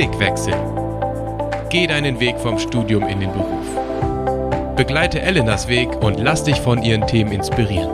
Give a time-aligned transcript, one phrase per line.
[0.00, 0.54] Blickwechsel.
[1.68, 4.74] Geh deinen Weg vom Studium in den Beruf.
[4.74, 7.90] Begleite Elenas Weg und lass dich von ihren Themen inspirieren.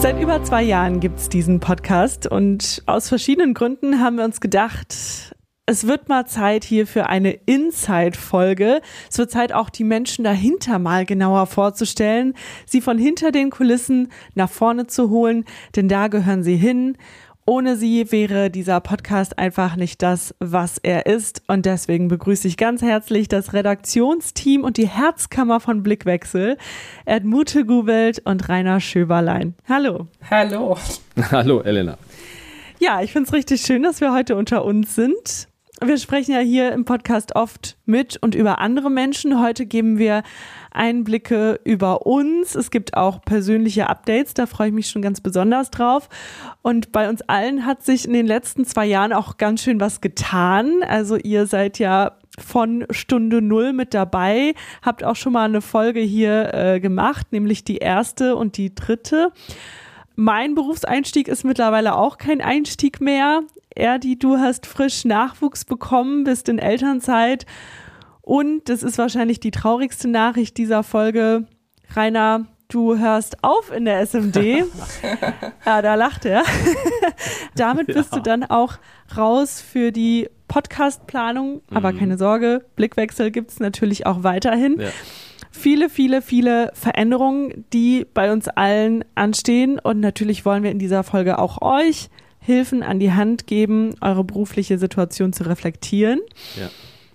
[0.00, 4.40] Seit über zwei Jahren gibt es diesen Podcast und aus verschiedenen Gründen haben wir uns
[4.40, 5.36] gedacht,
[5.66, 8.80] es wird mal Zeit hier für eine Inside-Folge.
[9.08, 12.34] Es wird Zeit, auch die Menschen dahinter mal genauer vorzustellen,
[12.66, 15.44] sie von hinter den Kulissen nach vorne zu holen,
[15.76, 16.96] denn da gehören sie hin.
[17.44, 21.42] Ohne sie wäre dieser Podcast einfach nicht das, was er ist.
[21.48, 26.56] Und deswegen begrüße ich ganz herzlich das Redaktionsteam und die Herzkammer von Blickwechsel,
[27.04, 29.54] Edmute Gubelt und Rainer Schöberlein.
[29.68, 30.06] Hallo.
[30.28, 30.76] Hallo.
[31.30, 31.98] Hallo, Elena.
[32.78, 35.48] Ja, ich finde es richtig schön, dass wir heute unter uns sind.
[35.84, 39.40] Wir sprechen ja hier im Podcast oft mit und über andere Menschen.
[39.40, 40.22] Heute geben wir
[40.70, 42.54] Einblicke über uns.
[42.54, 46.08] Es gibt auch persönliche Updates, da freue ich mich schon ganz besonders drauf.
[46.62, 50.00] Und bei uns allen hat sich in den letzten zwei Jahren auch ganz schön was
[50.00, 50.84] getan.
[50.86, 56.00] Also ihr seid ja von Stunde Null mit dabei, habt auch schon mal eine Folge
[56.00, 59.32] hier äh, gemacht, nämlich die erste und die dritte.
[60.14, 63.42] Mein Berufseinstieg ist mittlerweile auch kein Einstieg mehr.
[63.74, 67.46] Erdi, du hast frisch Nachwuchs bekommen, bist in Elternzeit.
[68.20, 71.46] Und das ist wahrscheinlich die traurigste Nachricht dieser Folge.
[71.94, 74.36] Rainer, du hörst auf in der SMD.
[75.66, 76.44] ja, da lacht er.
[77.56, 78.18] Damit bist ja.
[78.18, 78.74] du dann auch
[79.16, 81.62] raus für die Podcastplanung.
[81.72, 81.98] Aber mhm.
[81.98, 84.80] keine Sorge, Blickwechsel gibt es natürlich auch weiterhin.
[84.80, 84.88] Ja.
[85.50, 89.78] Viele, viele, viele Veränderungen, die bei uns allen anstehen.
[89.78, 92.08] Und natürlich wollen wir in dieser Folge auch euch
[92.44, 96.20] Hilfen an die Hand geben, eure berufliche Situation zu reflektieren.
[96.60, 96.68] Ja.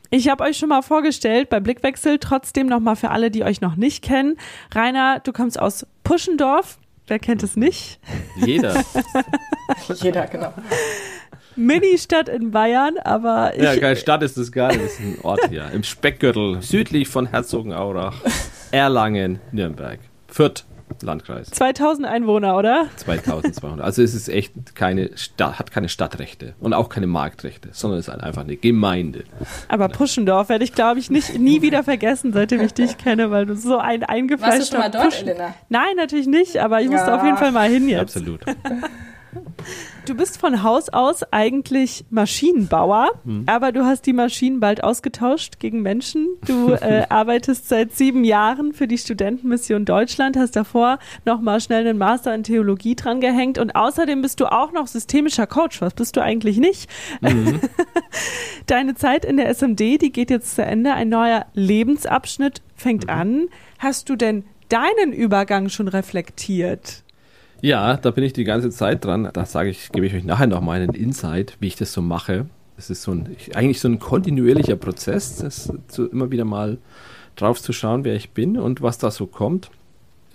[0.09, 3.75] Ich habe euch schon mal vorgestellt bei Blickwechsel, trotzdem nochmal für alle, die euch noch
[3.75, 4.38] nicht kennen.
[4.73, 6.80] Rainer, du kommst aus Puschendorf.
[7.08, 8.00] Wer kennt es nicht?
[8.38, 8.84] Jeder.
[10.02, 10.53] Jeder, genau.
[11.58, 15.50] Mini-Stadt in Bayern, aber ich, Ja, geil, Stadt ist das gar nicht, ist ein Ort
[15.50, 15.69] hier.
[15.73, 18.22] Im Speckgürtel, südlich von Herzogenaurach,
[18.72, 20.66] Erlangen, Nürnberg, Fürth.
[21.03, 21.50] Landkreis.
[21.52, 22.88] 2000 Einwohner, oder?
[22.97, 23.85] 2200.
[23.85, 28.08] Also es ist echt keine Stadt, hat keine Stadtrechte und auch keine Marktrechte, sondern es
[28.08, 29.24] ist einfach eine Gemeinde.
[29.68, 33.46] Aber Puschendorf werde ich, glaube ich, nicht nie wieder vergessen, seitdem ich dich kenne, weil
[33.46, 35.53] du so ein eingefleischter Warst du schon mal dort, Puschen Elena?
[35.69, 36.91] Nein, natürlich nicht, aber ich ja.
[36.91, 38.18] musste auf jeden Fall mal hin jetzt.
[38.18, 38.41] Absolut.
[40.06, 43.44] Du bist von Haus aus eigentlich Maschinenbauer, hm.
[43.46, 46.28] aber du hast die Maschinen bald ausgetauscht gegen Menschen.
[46.46, 51.98] Du äh, arbeitest seit sieben Jahren für die Studentenmission Deutschland, hast davor nochmal schnell einen
[51.98, 55.82] Master in Theologie dran gehängt und außerdem bist du auch noch systemischer Coach.
[55.82, 56.90] Was bist du eigentlich nicht?
[57.22, 57.59] Mhm.
[58.66, 60.94] Deine Zeit in der SMD, die geht jetzt zu Ende.
[60.94, 63.09] Ein neuer Lebensabschnitt fängt mhm.
[63.09, 63.48] an.
[63.80, 67.04] Hast du denn deinen Übergang schon reflektiert?
[67.62, 69.29] Ja, da bin ich die ganze Zeit dran.
[69.34, 72.01] Da sage ich, gebe ich euch nachher noch mal einen Insight, wie ich das so
[72.01, 72.45] mache.
[72.78, 76.78] Es ist so ein, eigentlich so ein kontinuierlicher Prozess, das zu, immer wieder mal
[77.35, 79.72] drauf zu schauen, wer ich bin und was da so kommt.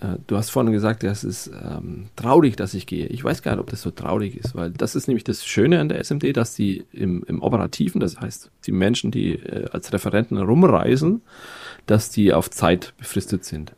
[0.01, 3.07] Äh, du hast vorhin gesagt, es ist ähm, traurig, dass ich gehe.
[3.07, 5.81] Ich weiß gar nicht, ob das so traurig ist, weil das ist nämlich das Schöne
[5.81, 9.93] an der SMD, dass die im, im Operativen, das heißt, die Menschen, die äh, als
[9.93, 11.23] Referenten rumreisen,
[11.87, 13.73] dass die auf Zeit befristet sind.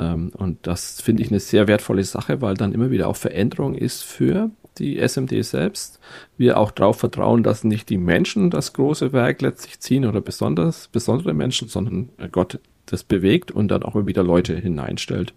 [0.00, 3.74] Ähm, und das finde ich eine sehr wertvolle Sache, weil dann immer wieder auch Veränderung
[3.74, 6.00] ist für die SMD selbst.
[6.38, 10.88] Wir auch darauf vertrauen, dass nicht die Menschen das große Werk letztlich ziehen oder besonders,
[10.88, 15.34] besondere Menschen, sondern Gott das bewegt und dann auch immer wieder Leute hineinstellt.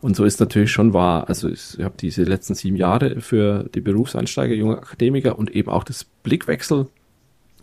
[0.00, 1.28] Und so ist natürlich schon wahr.
[1.28, 5.84] Also ich habe diese letzten sieben Jahre für die Berufseinsteiger, junge Akademiker und eben auch
[5.84, 6.88] das Blickwechsel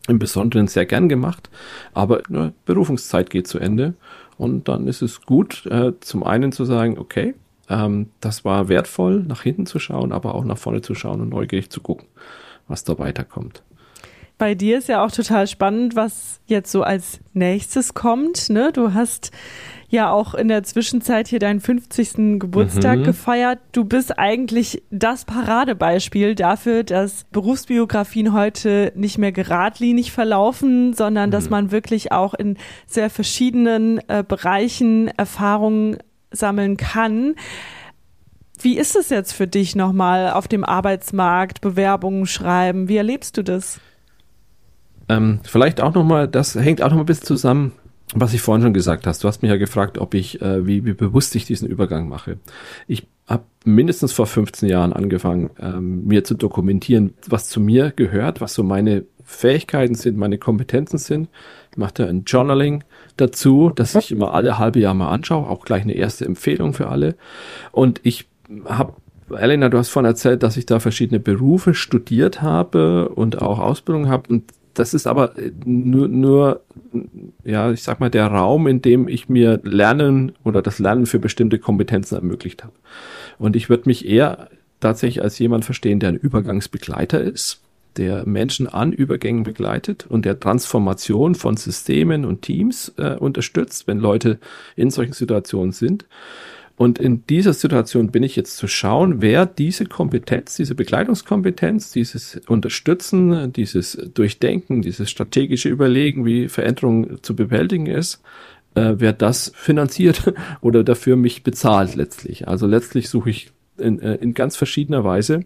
[0.08, 1.50] im Besonderen sehr gern gemacht.
[1.94, 2.24] Aber
[2.66, 3.94] Berufungszeit geht zu Ende
[4.40, 7.36] und dann ist es gut, äh, zum einen zu sagen, okay,
[7.70, 11.30] ähm, das war wertvoll, nach hinten zu schauen, aber auch nach vorne zu schauen und
[11.30, 12.08] neugierig zu gucken,
[12.68, 13.64] was da weiterkommt.
[14.38, 18.50] Bei dir ist ja auch total spannend, was jetzt so als nächstes kommt.
[18.50, 18.72] Ne?
[18.72, 19.32] Du hast
[19.90, 22.40] ja auch in der Zwischenzeit hier deinen 50.
[22.40, 23.04] Geburtstag mhm.
[23.04, 23.60] gefeiert.
[23.72, 31.32] Du bist eigentlich das Paradebeispiel dafür, dass Berufsbiografien heute nicht mehr geradlinig verlaufen, sondern mhm.
[31.32, 35.98] dass man wirklich auch in sehr verschiedenen äh, Bereichen Erfahrungen
[36.32, 37.36] sammeln kann.
[38.62, 42.90] Wie ist es jetzt für dich nochmal auf dem Arbeitsmarkt, Bewerbungen schreiben?
[42.90, 43.80] Wie erlebst du das?
[45.08, 47.72] Ähm, vielleicht auch nochmal, das hängt auch nochmal ein bisschen zusammen
[48.16, 50.86] was ich vorhin schon gesagt hast, du hast mich ja gefragt, ob ich, äh, wie,
[50.86, 52.38] wie bewusst ich diesen Übergang mache.
[52.88, 58.42] Ich habe mindestens vor 15 Jahren angefangen, ähm, mir zu dokumentieren, was zu mir gehört,
[58.42, 61.30] was so meine Fähigkeiten sind, meine Kompetenzen sind.
[61.72, 62.84] Ich mache da ein Journaling
[63.18, 66.88] dazu, das ich immer alle halbe Jahr mal anschaue, auch gleich eine erste Empfehlung für
[66.88, 67.16] alle.
[67.72, 68.28] Und ich
[68.66, 68.94] habe
[69.38, 74.10] Elena, du hast vorhin erzählt, dass ich da verschiedene Berufe studiert habe und auch Ausbildung
[74.10, 74.30] habe.
[74.30, 75.34] Und das ist aber
[75.66, 76.62] nur, nur,
[77.44, 81.20] ja, ich sag mal, der Raum, in dem ich mir Lernen oder das Lernen für
[81.20, 82.74] bestimmte Kompetenzen ermöglicht habe.
[83.38, 84.50] Und ich würde mich eher
[84.80, 87.60] tatsächlich als jemand verstehen, der ein Übergangsbegleiter ist,
[87.98, 94.00] der Menschen an Übergängen begleitet und der Transformation von Systemen und Teams äh, unterstützt, wenn
[94.00, 94.40] Leute
[94.78, 96.06] in solchen Situationen sind.
[96.80, 102.40] Und in dieser Situation bin ich jetzt zu schauen, wer diese Kompetenz, diese Begleitungskompetenz, dieses
[102.48, 108.22] Unterstützen, dieses Durchdenken, dieses strategische Überlegen, wie Veränderung zu bewältigen ist,
[108.76, 112.48] äh, wer das finanziert oder dafür mich bezahlt letztlich.
[112.48, 115.42] Also letztlich suche ich in, äh, in ganz verschiedener Weise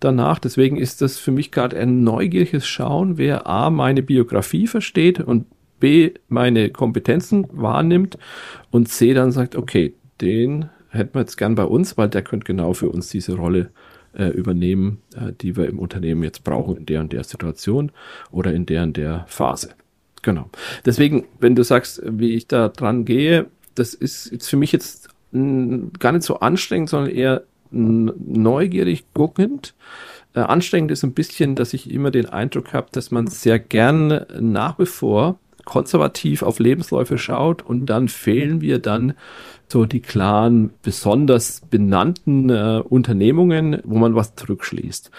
[0.00, 0.40] danach.
[0.40, 5.46] Deswegen ist das für mich gerade ein neugieriges Schauen, wer A, meine Biografie versteht und
[5.78, 8.18] B, meine Kompetenzen wahrnimmt
[8.72, 12.46] und C, dann sagt, okay, den hätten wir jetzt gern bei uns, weil der könnte
[12.46, 13.70] genau für uns diese Rolle
[14.14, 17.92] äh, übernehmen, äh, die wir im Unternehmen jetzt brauchen in der und der Situation
[18.30, 19.70] oder in der und der Phase.
[20.22, 20.48] Genau.
[20.84, 25.08] Deswegen, wenn du sagst, wie ich da dran gehe, das ist jetzt für mich jetzt
[25.32, 29.74] gar nicht so anstrengend, sondern eher neugierig guckend.
[30.34, 34.26] Äh, anstrengend ist ein bisschen, dass ich immer den Eindruck habe, dass man sehr gern
[34.38, 39.14] nach wie vor konservativ auf Lebensläufe schaut und dann fehlen wir dann
[39.68, 45.10] so die klaren, besonders benannten äh, Unternehmungen, wo man was zurückschließt.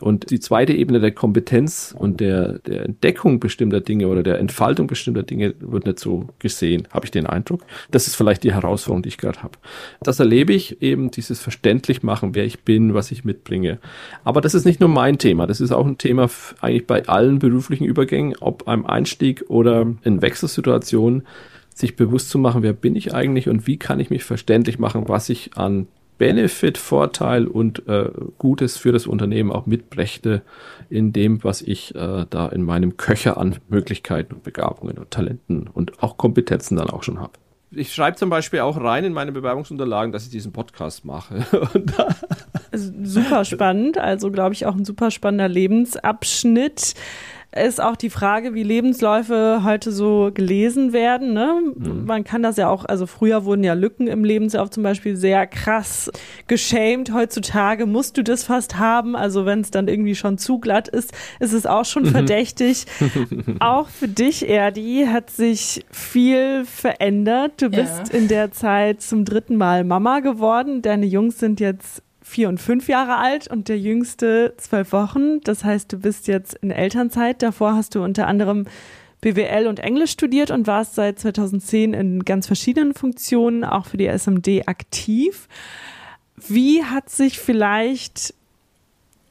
[0.00, 4.86] Und die zweite Ebene der Kompetenz und der, der Entdeckung bestimmter Dinge oder der Entfaltung
[4.86, 7.62] bestimmter Dinge wird nicht so gesehen, habe ich den Eindruck.
[7.90, 9.58] Das ist vielleicht die Herausforderung, die ich gerade habe.
[10.00, 13.78] Das erlebe ich eben, dieses verständlich machen, wer ich bin, was ich mitbringe.
[14.24, 16.28] Aber das ist nicht nur mein Thema, das ist auch ein Thema
[16.60, 21.26] eigentlich bei allen beruflichen Übergängen, ob einem Einstieg oder in Wechselsituationen
[21.74, 25.08] sich bewusst zu machen, wer bin ich eigentlich und wie kann ich mich verständlich machen,
[25.08, 25.86] was ich an
[26.18, 30.42] Benefit, Vorteil und äh, Gutes für das Unternehmen auch mitbrächte
[30.90, 35.68] in dem, was ich äh, da in meinem Köcher an Möglichkeiten und Begabungen und Talenten
[35.68, 37.32] und auch Kompetenzen dann auch schon habe.
[37.70, 41.44] Ich schreibe zum Beispiel auch rein in meine Bewerbungsunterlagen, dass ich diesen Podcast mache.
[42.72, 46.94] super spannend, also glaube ich auch ein super spannender Lebensabschnitt
[47.56, 51.32] ist auch die Frage, wie Lebensläufe heute so gelesen werden.
[51.32, 51.60] Ne?
[51.74, 52.04] Mhm.
[52.04, 55.46] Man kann das ja auch, also früher wurden ja Lücken im Lebenslauf zum Beispiel sehr
[55.46, 56.10] krass
[56.46, 57.12] geschämt.
[57.12, 59.16] Heutzutage musst du das fast haben.
[59.16, 62.10] Also wenn es dann irgendwie schon zu glatt ist, ist es auch schon mhm.
[62.10, 62.84] verdächtig.
[63.60, 67.62] auch für dich, Erdi, hat sich viel verändert.
[67.62, 68.18] Du bist ja.
[68.18, 70.82] in der Zeit zum dritten Mal Mama geworden.
[70.82, 75.40] Deine Jungs sind jetzt vier und fünf Jahre alt und der jüngste zwölf Wochen.
[75.40, 77.42] Das heißt, du bist jetzt in Elternzeit.
[77.42, 78.66] Davor hast du unter anderem
[79.20, 84.06] BWL und Englisch studiert und warst seit 2010 in ganz verschiedenen Funktionen auch für die
[84.06, 85.48] SMD aktiv.
[86.36, 88.34] Wie hat sich vielleicht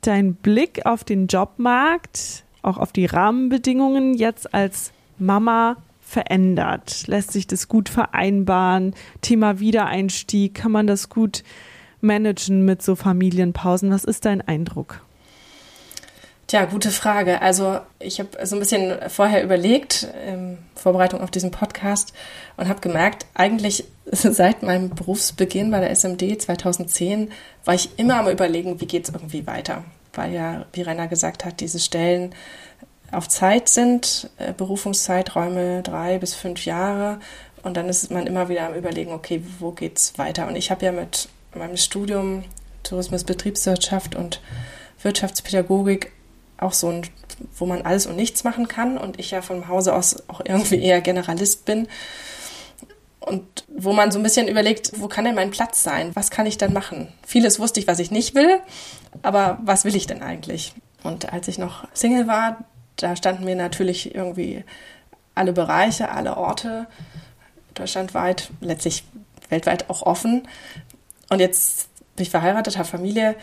[0.01, 7.07] dein Blick auf den Jobmarkt, auch auf die Rahmenbedingungen jetzt als Mama verändert?
[7.07, 8.93] Lässt sich das gut vereinbaren?
[9.21, 11.43] Thema Wiedereinstieg, kann man das gut
[12.01, 13.91] managen mit so Familienpausen?
[13.91, 15.01] Was ist dein Eindruck?
[16.47, 17.41] Tja, gute Frage.
[17.41, 22.13] Also ich habe so ein bisschen vorher überlegt, in Vorbereitung auf diesen Podcast,
[22.55, 27.31] und habe gemerkt, eigentlich seit meinem Berufsbeginn bei der SMD 2010
[27.65, 29.83] war ich immer am Überlegen, wie geht es irgendwie weiter.
[30.13, 32.33] Weil ja, wie Rainer gesagt hat, diese Stellen
[33.11, 37.19] auf Zeit sind, äh, Berufungszeiträume drei bis fünf Jahre.
[37.61, 40.47] Und dann ist man immer wieder am Überlegen, okay, wo geht's weiter?
[40.47, 42.43] Und ich habe ja mit meinem Studium
[42.83, 44.41] Tourismus, Betriebswirtschaft und
[45.01, 46.11] Wirtschaftspädagogik
[46.57, 47.03] auch so ein,
[47.55, 50.81] wo man alles und nichts machen kann und ich ja von Hause aus auch irgendwie
[50.81, 51.87] eher Generalist bin
[53.19, 56.15] und wo man so ein bisschen überlegt, wo kann denn mein Platz sein?
[56.15, 57.09] Was kann ich dann machen?
[57.25, 58.59] Vieles wusste ich, was ich nicht will,
[59.21, 60.73] aber was will ich denn eigentlich?
[61.03, 64.63] Und als ich noch Single war, da standen mir natürlich irgendwie
[65.35, 66.87] alle Bereiche, alle Orte
[67.75, 69.03] deutschlandweit, letztlich
[69.49, 70.47] weltweit auch offen.
[71.29, 73.35] Und jetzt bin ich verheiratet, habe Familie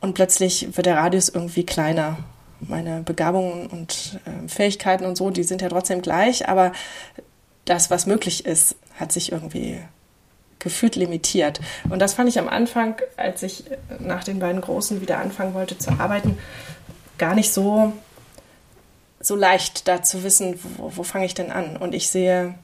[0.00, 2.18] und plötzlich wird der Radius irgendwie kleiner.
[2.60, 6.72] Meine Begabungen und äh, Fähigkeiten und so, die sind ja trotzdem gleich, aber
[7.64, 9.80] das, was möglich ist, hat sich irgendwie
[10.58, 11.60] gefühlt limitiert.
[11.88, 13.64] Und das fand ich am Anfang, als ich
[14.00, 16.36] nach den beiden Großen wieder anfangen wollte zu arbeiten,
[17.16, 17.92] gar nicht so,
[19.20, 21.76] so leicht, da zu wissen, wo, wo fange ich denn an.
[21.76, 22.54] Und ich sehe,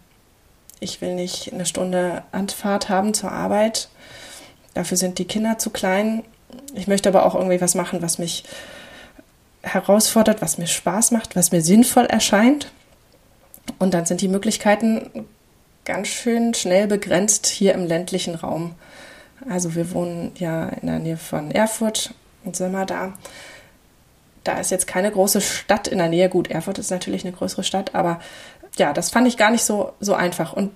[0.81, 3.89] ich will nicht eine Stunde Anfahrt haben zur Arbeit
[4.75, 6.25] Dafür sind die Kinder zu klein.
[6.75, 8.45] Ich möchte aber auch irgendwie was machen, was mich
[9.63, 12.71] herausfordert, was mir Spaß macht, was mir sinnvoll erscheint.
[13.79, 15.27] Und dann sind die Möglichkeiten
[15.85, 18.75] ganz schön schnell begrenzt hier im ländlichen Raum.
[19.49, 22.15] Also wir wohnen ja in der Nähe von Erfurt
[22.45, 23.15] und sind mal da.
[24.43, 26.29] Da ist jetzt keine große Stadt in der Nähe.
[26.29, 28.21] Gut, Erfurt ist natürlich eine größere Stadt, aber
[28.77, 30.53] ja, das fand ich gar nicht so, so einfach.
[30.53, 30.73] Und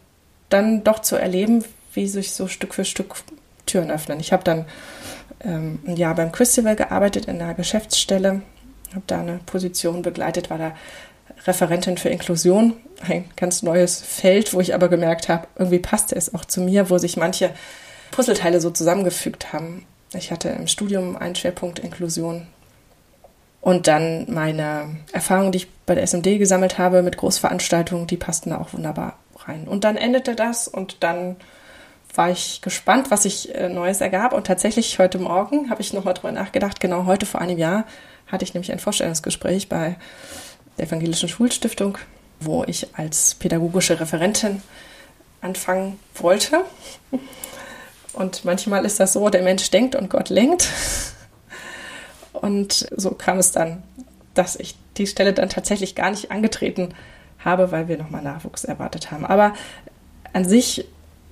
[0.49, 3.15] dann doch zu erleben, wie sich so Stück für Stück
[3.69, 4.21] Türen öffnen.
[4.21, 4.67] Ich habe dann
[5.45, 8.43] ähm, ein Jahr beim Christival gearbeitet in der Geschäftsstelle,
[8.91, 10.73] habe da eine Position begleitet, war da
[11.47, 12.75] Referentin für Inklusion,
[13.07, 16.91] ein ganz neues Feld, wo ich aber gemerkt habe, irgendwie passte es auch zu mir,
[16.91, 17.51] wo sich manche
[18.11, 19.87] Puzzleteile so zusammengefügt haben.
[20.15, 22.47] Ich hatte im Studium einen Schwerpunkt Inklusion
[23.61, 28.51] und dann meine Erfahrungen, die ich bei der SMD gesammelt habe mit Großveranstaltungen, die passten
[28.51, 29.69] da auch wunderbar rein.
[29.69, 31.37] Und dann endete das und dann
[32.19, 34.33] war ich gespannt, was sich äh, Neues ergab.
[34.33, 36.81] Und tatsächlich heute Morgen habe ich nochmal drüber nachgedacht.
[36.81, 37.85] Genau heute vor einem Jahr
[38.27, 39.97] hatte ich nämlich ein Vorstellungsgespräch bei
[40.77, 41.97] der Evangelischen Schulstiftung,
[42.41, 44.63] wo ich als pädagogische Referentin
[45.43, 46.65] anfangen wollte.
[48.15, 50.69] Und manchmal ist das so, der Mensch denkt und Gott lenkt.
[52.33, 53.85] Und so kam es dann,
[54.35, 56.97] dass ich die Stelle dann tatsächlich gar nicht angetreten
[57.39, 59.25] habe, weil wir nochmal Nachwuchs erwartet haben.
[59.25, 59.55] Aber
[60.33, 60.85] an sich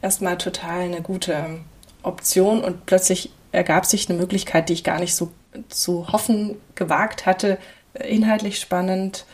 [0.03, 1.61] erstmal total eine gute
[2.03, 5.31] Option und plötzlich ergab sich eine Möglichkeit, die ich gar nicht so
[5.69, 7.59] zu hoffen gewagt hatte,
[7.95, 9.25] inhaltlich spannend,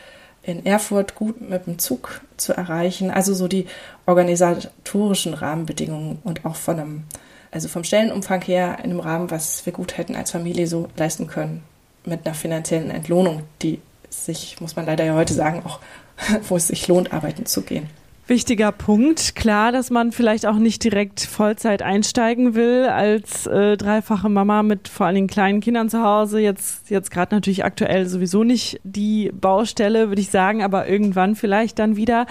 [0.41, 3.11] in Erfurt gut mit dem Zug zu erreichen.
[3.11, 3.67] Also so die
[4.05, 7.03] organisatorischen Rahmenbedingungen und auch von einem,
[7.51, 11.27] also vom Stellenumfang her in einem Rahmen, was wir gut hätten als Familie so leisten
[11.27, 11.63] können,
[12.05, 13.79] mit einer finanziellen Entlohnung, die
[14.09, 15.79] sich, muss man leider ja heute sagen, auch
[16.47, 17.89] wo es sich lohnt, arbeiten zu gehen.
[18.25, 19.35] Wichtiger Punkt.
[19.35, 24.87] Klar, dass man vielleicht auch nicht direkt Vollzeit einsteigen will als äh, dreifache Mama mit
[24.87, 26.39] vor allen Dingen kleinen Kindern zu Hause.
[26.39, 31.79] Jetzt, jetzt gerade natürlich aktuell sowieso nicht die Baustelle, würde ich sagen, aber irgendwann vielleicht
[31.79, 32.25] dann wieder.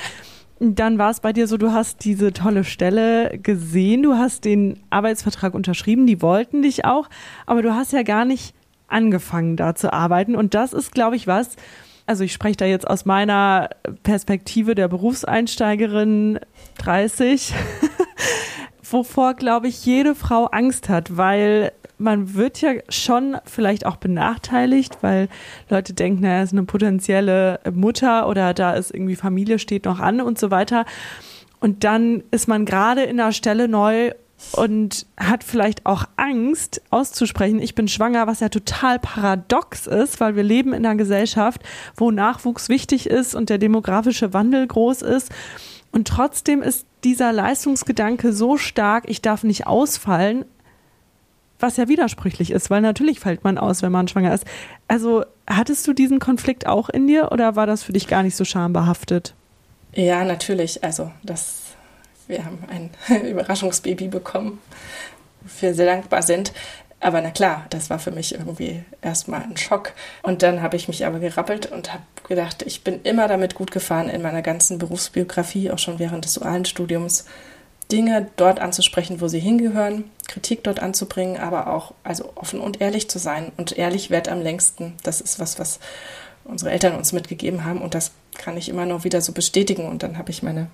[0.61, 4.80] Dann war es bei dir so, du hast diese tolle Stelle gesehen, du hast den
[4.88, 7.11] Arbeitsvertrag unterschrieben, die wollten dich auch,
[7.44, 8.54] aber du hast ja gar nicht
[8.88, 10.37] angefangen, da zu arbeiten.
[10.37, 11.56] Und das ist, glaube ich, was,
[12.06, 13.71] also ich spreche da jetzt aus meiner
[14.02, 16.40] Perspektive der Berufseinsteigerin
[16.78, 17.54] 30,
[18.82, 24.99] wovor, glaube ich, jede Frau Angst hat, weil man wird ja schon vielleicht auch benachteiligt,
[25.02, 25.28] weil
[25.71, 30.21] Leute denken, er ist eine potenzielle Mutter oder da ist irgendwie Familie steht noch an
[30.21, 30.85] und so weiter.
[31.61, 34.11] Und dann ist man gerade in der Stelle neu
[34.52, 40.37] und hat vielleicht auch Angst auszusprechen, ich bin schwanger, was ja total paradox ist, weil
[40.37, 41.62] wir leben in einer Gesellschaft,
[41.96, 45.30] wo Nachwuchs wichtig ist und der demografische Wandel groß ist.
[45.92, 50.44] Und trotzdem ist dieser Leistungsgedanke so stark, ich darf nicht ausfallen,
[51.58, 54.44] was ja widersprüchlich ist, weil natürlich fällt man aus, wenn man schwanger ist.
[54.88, 58.37] Also hattest du diesen Konflikt auch in dir oder war das für dich gar nicht
[58.37, 59.34] so schambehaftet?
[59.94, 60.82] Ja, natürlich.
[60.82, 61.62] Also das
[62.29, 62.91] wir haben ein
[63.26, 64.61] Überraschungsbaby bekommen,
[65.43, 66.52] wofür wir sehr dankbar sind.
[67.02, 69.93] Aber na klar, das war für mich irgendwie erstmal ein Schock.
[70.23, 73.73] Und dann habe ich mich aber gerappelt und habe gedacht, ich bin immer damit gut
[73.73, 77.25] gefahren in meiner ganzen Berufsbiografie, auch schon während des dualen Studiums,
[77.91, 83.11] Dinge dort anzusprechen, wo sie hingehören, Kritik dort anzubringen, aber auch also offen und ehrlich
[83.11, 83.50] zu sein.
[83.57, 84.95] Und ehrlich wert am längsten.
[85.02, 85.81] Das ist was, was
[86.45, 87.83] unsere Eltern uns mitgegeben haben.
[87.83, 89.88] Und das kann ich immer noch wieder so bestätigen.
[89.88, 90.69] Und dann habe ich meine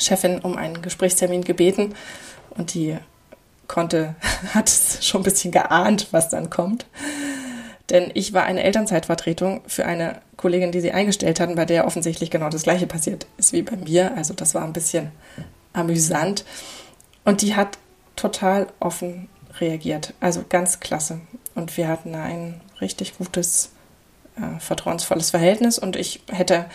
[0.00, 1.94] Chefin um einen Gesprächstermin gebeten
[2.50, 2.96] und die
[3.68, 4.16] konnte,
[4.54, 6.86] hat schon ein bisschen geahnt, was dann kommt.
[7.90, 12.30] Denn ich war eine Elternzeitvertretung für eine Kollegin, die sie eingestellt hatten, bei der offensichtlich
[12.30, 14.16] genau das gleiche passiert ist wie bei mir.
[14.16, 15.10] Also das war ein bisschen
[15.72, 16.44] amüsant.
[17.24, 17.78] Und die hat
[18.16, 19.28] total offen
[19.58, 20.14] reagiert.
[20.20, 21.20] Also ganz klasse.
[21.54, 23.70] Und wir hatten ein richtig gutes,
[24.36, 25.78] äh, vertrauensvolles Verhältnis.
[25.78, 26.66] Und ich hätte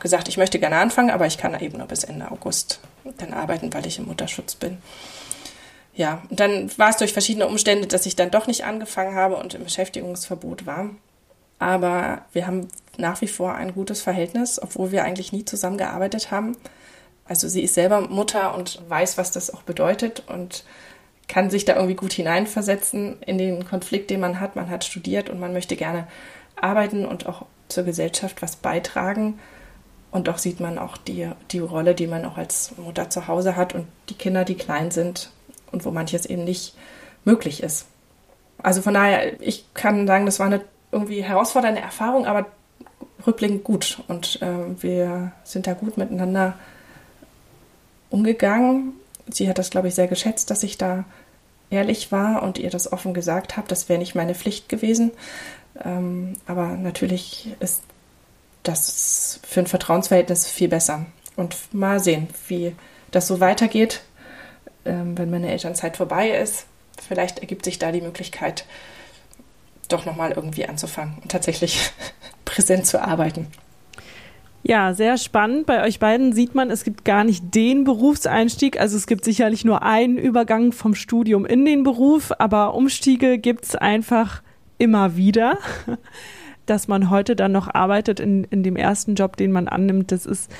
[0.00, 2.80] gesagt, ich möchte gerne anfangen, aber ich kann eben nur bis Ende August
[3.18, 4.78] dann arbeiten, weil ich im Mutterschutz bin.
[5.94, 9.36] Ja, und dann war es durch verschiedene Umstände, dass ich dann doch nicht angefangen habe
[9.36, 10.90] und im Beschäftigungsverbot war.
[11.58, 16.56] Aber wir haben nach wie vor ein gutes Verhältnis, obwohl wir eigentlich nie zusammengearbeitet haben.
[17.26, 20.64] Also sie ist selber Mutter und weiß, was das auch bedeutet und
[21.28, 24.56] kann sich da irgendwie gut hineinversetzen in den Konflikt, den man hat.
[24.56, 26.06] Man hat studiert und man möchte gerne
[26.56, 29.38] arbeiten und auch zur Gesellschaft was beitragen.
[30.14, 33.56] Und doch sieht man auch die, die Rolle, die man auch als Mutter zu Hause
[33.56, 35.30] hat und die Kinder, die klein sind
[35.72, 36.76] und wo manches eben nicht
[37.24, 37.86] möglich ist.
[38.62, 40.60] Also von daher, ich kann sagen, das war eine
[40.92, 42.46] irgendwie herausfordernde Erfahrung, aber
[43.26, 44.04] rückblickend gut.
[44.06, 46.54] Und äh, wir sind da gut miteinander
[48.08, 48.92] umgegangen.
[49.28, 51.06] Sie hat das, glaube ich, sehr geschätzt, dass ich da
[51.70, 53.66] ehrlich war und ihr das offen gesagt habe.
[53.66, 55.10] Das wäre nicht meine Pflicht gewesen.
[55.84, 57.82] Ähm, aber natürlich ist
[58.64, 61.06] das für ein Vertrauensverhältnis viel besser.
[61.36, 62.74] Und mal sehen, wie
[63.10, 64.02] das so weitergeht.
[64.84, 66.66] ähm, wenn meine Elternzeit vorbei ist,
[67.06, 68.66] vielleicht ergibt sich da die Möglichkeit,
[69.88, 71.90] doch nochmal irgendwie anzufangen und tatsächlich
[72.44, 73.46] präsent zu arbeiten.
[74.62, 75.66] Ja, sehr spannend.
[75.66, 78.80] Bei euch beiden sieht man, es gibt gar nicht den Berufseinstieg.
[78.80, 83.64] Also es gibt sicherlich nur einen Übergang vom Studium in den Beruf, aber Umstiege gibt
[83.64, 84.42] es einfach
[84.78, 85.58] immer wieder.
[86.66, 90.26] Dass man heute dann noch arbeitet in, in dem ersten Job, den man annimmt, das
[90.26, 90.50] ist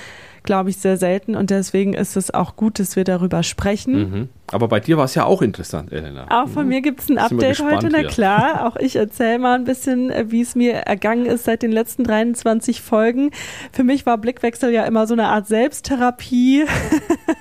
[0.45, 3.95] glaube ich, sehr selten und deswegen ist es auch gut, dass wir darüber sprechen.
[3.95, 4.29] Mhm.
[4.53, 6.27] Aber bei dir war es ja auch interessant, Elena.
[6.29, 6.69] Auch von mhm.
[6.69, 8.67] mir gibt es ein Update heute, na klar.
[8.67, 12.05] Auch ich erzähle mal ein bisschen, äh, wie es mir ergangen ist seit den letzten
[12.05, 13.31] 23 Folgen.
[13.73, 16.67] Für mich war Blickwechsel ja immer so eine Art Selbsttherapie,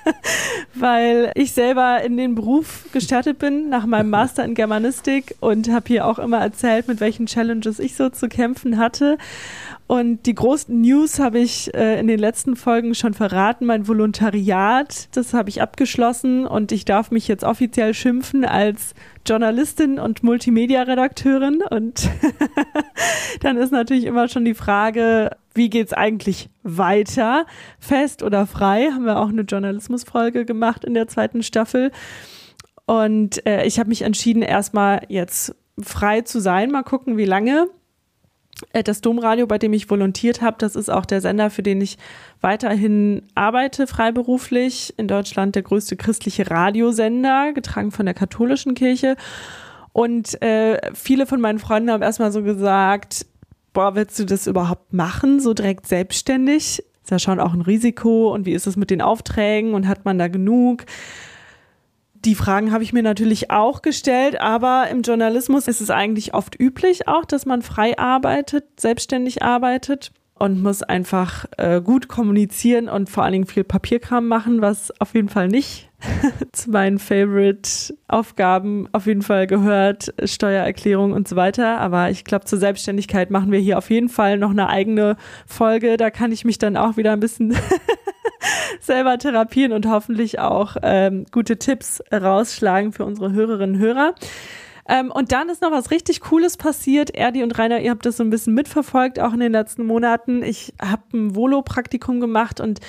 [0.74, 5.84] weil ich selber in den Beruf gestartet bin nach meinem Master in Germanistik und habe
[5.88, 9.18] hier auch immer erzählt, mit welchen Challenges ich so zu kämpfen hatte.
[9.94, 13.64] Und die großen News habe ich äh, in den letzten Folgen schon verraten.
[13.64, 20.00] Mein Volontariat, das habe ich abgeschlossen und ich darf mich jetzt offiziell schimpfen als Journalistin
[20.00, 21.62] und Multimedia-Redakteurin.
[21.62, 22.10] Und
[23.42, 27.46] dann ist natürlich immer schon die Frage, wie geht's eigentlich weiter?
[27.78, 28.90] Fest oder frei?
[28.90, 31.92] Haben wir auch eine Journalismusfolge gemacht in der zweiten Staffel.
[32.84, 36.72] Und äh, ich habe mich entschieden, erstmal jetzt frei zu sein.
[36.72, 37.68] Mal gucken, wie lange.
[38.72, 41.80] Äh, das Domradio, bei dem ich volontiert habe, das ist auch der Sender, für den
[41.80, 41.98] ich
[42.40, 44.94] weiterhin arbeite, freiberuflich.
[44.96, 49.16] In Deutschland der größte christliche Radiosender, getragen von der katholischen Kirche.
[49.92, 53.26] Und äh, viele von meinen Freunden haben erstmal so gesagt,
[53.72, 56.82] boah, willst du das überhaupt machen, so direkt selbstständig?
[57.04, 58.32] Ist ja schon auch ein Risiko.
[58.32, 60.84] Und wie ist es mit den Aufträgen und hat man da genug?
[62.24, 66.58] Die Fragen habe ich mir natürlich auch gestellt, aber im Journalismus ist es eigentlich oft
[66.58, 73.10] üblich auch, dass man frei arbeitet, selbstständig arbeitet und muss einfach äh, gut kommunizieren und
[73.10, 75.90] vor allen Dingen viel Papierkram machen, was auf jeden Fall nicht
[76.52, 81.78] zu meinen Favorite-Aufgaben auf jeden Fall gehört, Steuererklärung und so weiter.
[81.78, 85.98] Aber ich glaube, zur Selbstständigkeit machen wir hier auf jeden Fall noch eine eigene Folge.
[85.98, 87.54] Da kann ich mich dann auch wieder ein bisschen
[88.80, 94.14] selber therapieren und hoffentlich auch ähm, gute Tipps rausschlagen für unsere Hörerinnen und Hörer.
[94.86, 97.14] Ähm, und dann ist noch was richtig Cooles passiert.
[97.14, 100.42] Erdi und Rainer, ihr habt das so ein bisschen mitverfolgt, auch in den letzten Monaten.
[100.42, 102.80] Ich habe ein Volo-Praktikum gemacht und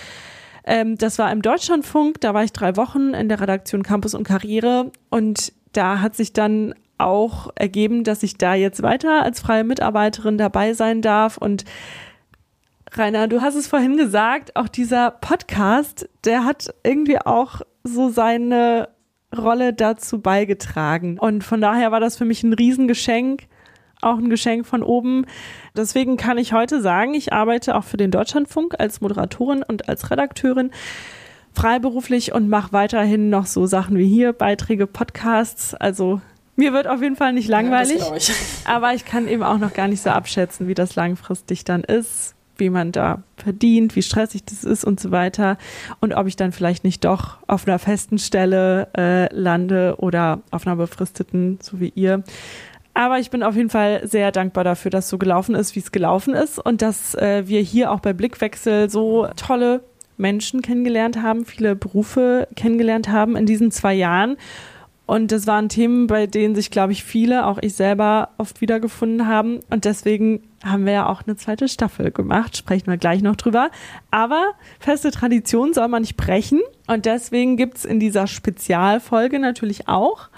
[0.65, 2.19] ähm, das war im Deutschlandfunk.
[2.21, 6.33] Da war ich drei Wochen in der Redaktion Campus und Karriere und da hat sich
[6.33, 11.65] dann auch ergeben, dass ich da jetzt weiter als freie Mitarbeiterin dabei sein darf und
[12.97, 18.89] Rainer, du hast es vorhin gesagt, auch dieser Podcast, der hat irgendwie auch so seine
[19.35, 21.19] Rolle dazu beigetragen.
[21.19, 23.47] Und von daher war das für mich ein Riesengeschenk,
[24.01, 25.25] auch ein Geschenk von oben.
[25.75, 30.09] Deswegen kann ich heute sagen, ich arbeite auch für den Deutschlandfunk als Moderatorin und als
[30.09, 30.71] Redakteurin
[31.53, 35.73] freiberuflich und mache weiterhin noch so Sachen wie hier, Beiträge, Podcasts.
[35.73, 36.21] Also
[36.55, 38.31] mir wird auf jeden Fall nicht langweilig, ja, ich.
[38.65, 42.34] aber ich kann eben auch noch gar nicht so abschätzen, wie das langfristig dann ist
[42.57, 45.57] wie man da verdient, wie stressig das ist und so weiter.
[45.99, 50.65] Und ob ich dann vielleicht nicht doch auf einer festen Stelle äh, lande oder auf
[50.65, 52.23] einer befristeten, so wie ihr.
[52.93, 55.91] Aber ich bin auf jeden Fall sehr dankbar dafür, dass so gelaufen ist, wie es
[55.91, 59.83] gelaufen ist und dass äh, wir hier auch bei Blickwechsel so tolle
[60.17, 64.37] Menschen kennengelernt haben, viele Berufe kennengelernt haben in diesen zwei Jahren.
[65.05, 69.27] Und das waren Themen, bei denen sich, glaube ich, viele, auch ich selber, oft wiedergefunden
[69.27, 69.59] haben.
[69.69, 73.69] Und deswegen haben wir ja auch eine zweite Staffel gemacht, sprechen wir gleich noch drüber.
[74.09, 76.61] Aber feste Tradition soll man nicht brechen.
[76.87, 80.29] Und deswegen gibt's in dieser Spezialfolge natürlich auch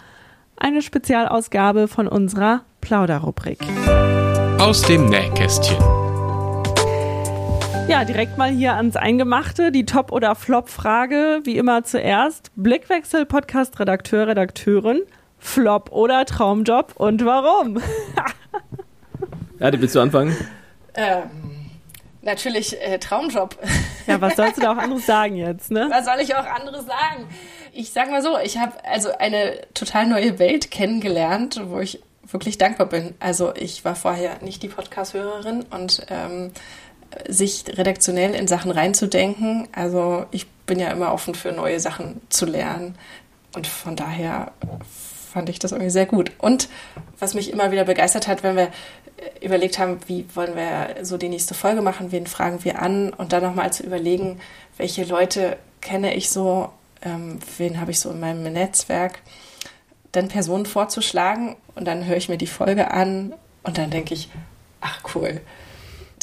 [0.58, 3.60] eine Spezialausgabe von unserer Plauderrubrik.
[4.60, 6.07] Aus dem Nähkästchen.
[7.88, 9.72] Ja, direkt mal hier ans Eingemachte.
[9.72, 12.52] Die Top- oder Flop-Frage, wie immer zuerst.
[12.58, 15.04] Blickwechsel, Podcast-Redakteur, Redakteurin.
[15.40, 17.82] Flop oder Traumjob und warum?
[19.60, 20.38] Ja, willst du anfangen?
[20.94, 21.72] Ähm,
[22.22, 23.58] natürlich äh, Traumjob.
[24.06, 25.88] Ja, was sollst du da auch anderes sagen jetzt, ne?
[25.90, 27.28] Was soll ich auch anderes sagen?
[27.74, 32.60] Ich sag mal so, ich habe also eine total neue Welt kennengelernt, wo ich wirklich
[32.60, 33.16] dankbar bin.
[33.20, 36.52] Also ich war vorher nicht die Podcast-Hörerin und ähm,
[37.28, 39.68] sich redaktionell in Sachen reinzudenken.
[39.72, 42.96] Also ich bin ja immer offen für neue Sachen zu lernen.
[43.56, 44.52] Und von daher
[45.32, 46.32] fand ich das irgendwie sehr gut.
[46.38, 46.70] Und
[47.20, 48.70] was mich immer wieder begeistert hat, wenn wir
[49.42, 53.34] überlegt haben, wie wollen wir so die nächste Folge machen, wen fragen wir an und
[53.34, 54.40] dann nochmal zu überlegen,
[54.78, 56.70] welche Leute kenne ich so,
[57.02, 59.20] ähm, wen habe ich so in meinem Netzwerk,
[60.12, 64.30] dann Personen vorzuschlagen und dann höre ich mir die Folge an und dann denke ich,
[64.82, 65.42] ach cool,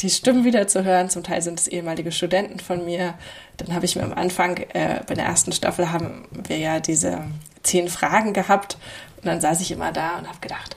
[0.01, 1.09] die Stimmen wieder zu hören.
[1.09, 3.13] Zum Teil sind es ehemalige Studenten von mir.
[3.57, 7.23] Dann habe ich mir am Anfang, äh, bei der ersten Staffel haben wir ja diese
[7.63, 8.77] zehn Fragen gehabt.
[9.17, 10.75] Und dann saß ich immer da und habe gedacht,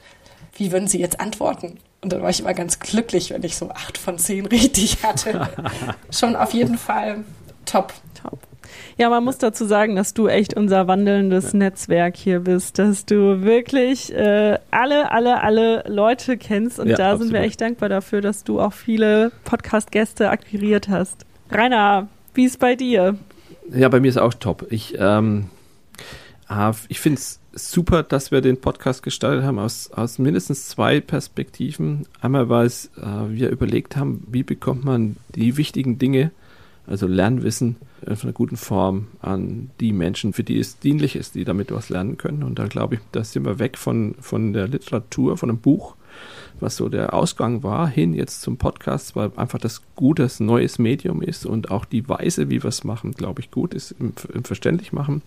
[0.57, 1.79] wie würden Sie jetzt antworten?
[2.01, 5.49] Und dann war ich immer ganz glücklich, wenn ich so acht von zehn richtig hatte.
[6.11, 7.25] Schon auf jeden Fall
[7.65, 7.93] top.
[8.99, 13.43] Ja, man muss dazu sagen, dass du echt unser wandelndes Netzwerk hier bist, dass du
[13.43, 17.29] wirklich äh, alle, alle, alle Leute kennst und ja, da absolut.
[17.29, 21.25] sind wir echt dankbar dafür, dass du auch viele Podcast-Gäste akquiriert hast.
[21.49, 23.17] Rainer, wie ist bei dir?
[23.73, 24.67] Ja, bei mir ist auch top.
[24.71, 25.49] Ich, ähm,
[26.49, 31.01] ah, ich finde es super, dass wir den Podcast gestartet haben aus, aus mindestens zwei
[31.01, 32.07] Perspektiven.
[32.21, 36.33] Einmal, weil es, äh, wir überlegt haben, wie bekommt man die wichtigen Dinge,
[36.89, 41.45] also Lernwissen, in einer guten Form an die Menschen, für die es dienlich ist, die
[41.45, 42.43] damit was lernen können.
[42.43, 45.97] Und da glaube ich, da sind wir weg von, von der Literatur, von einem Buch,
[46.61, 51.23] was so der Ausgang war, hin jetzt zum Podcast, weil einfach das gutes neues Medium
[51.23, 54.45] ist und auch die Weise, wie wir es machen, glaube ich, gut ist im, im
[54.45, 55.23] Verständlich machen.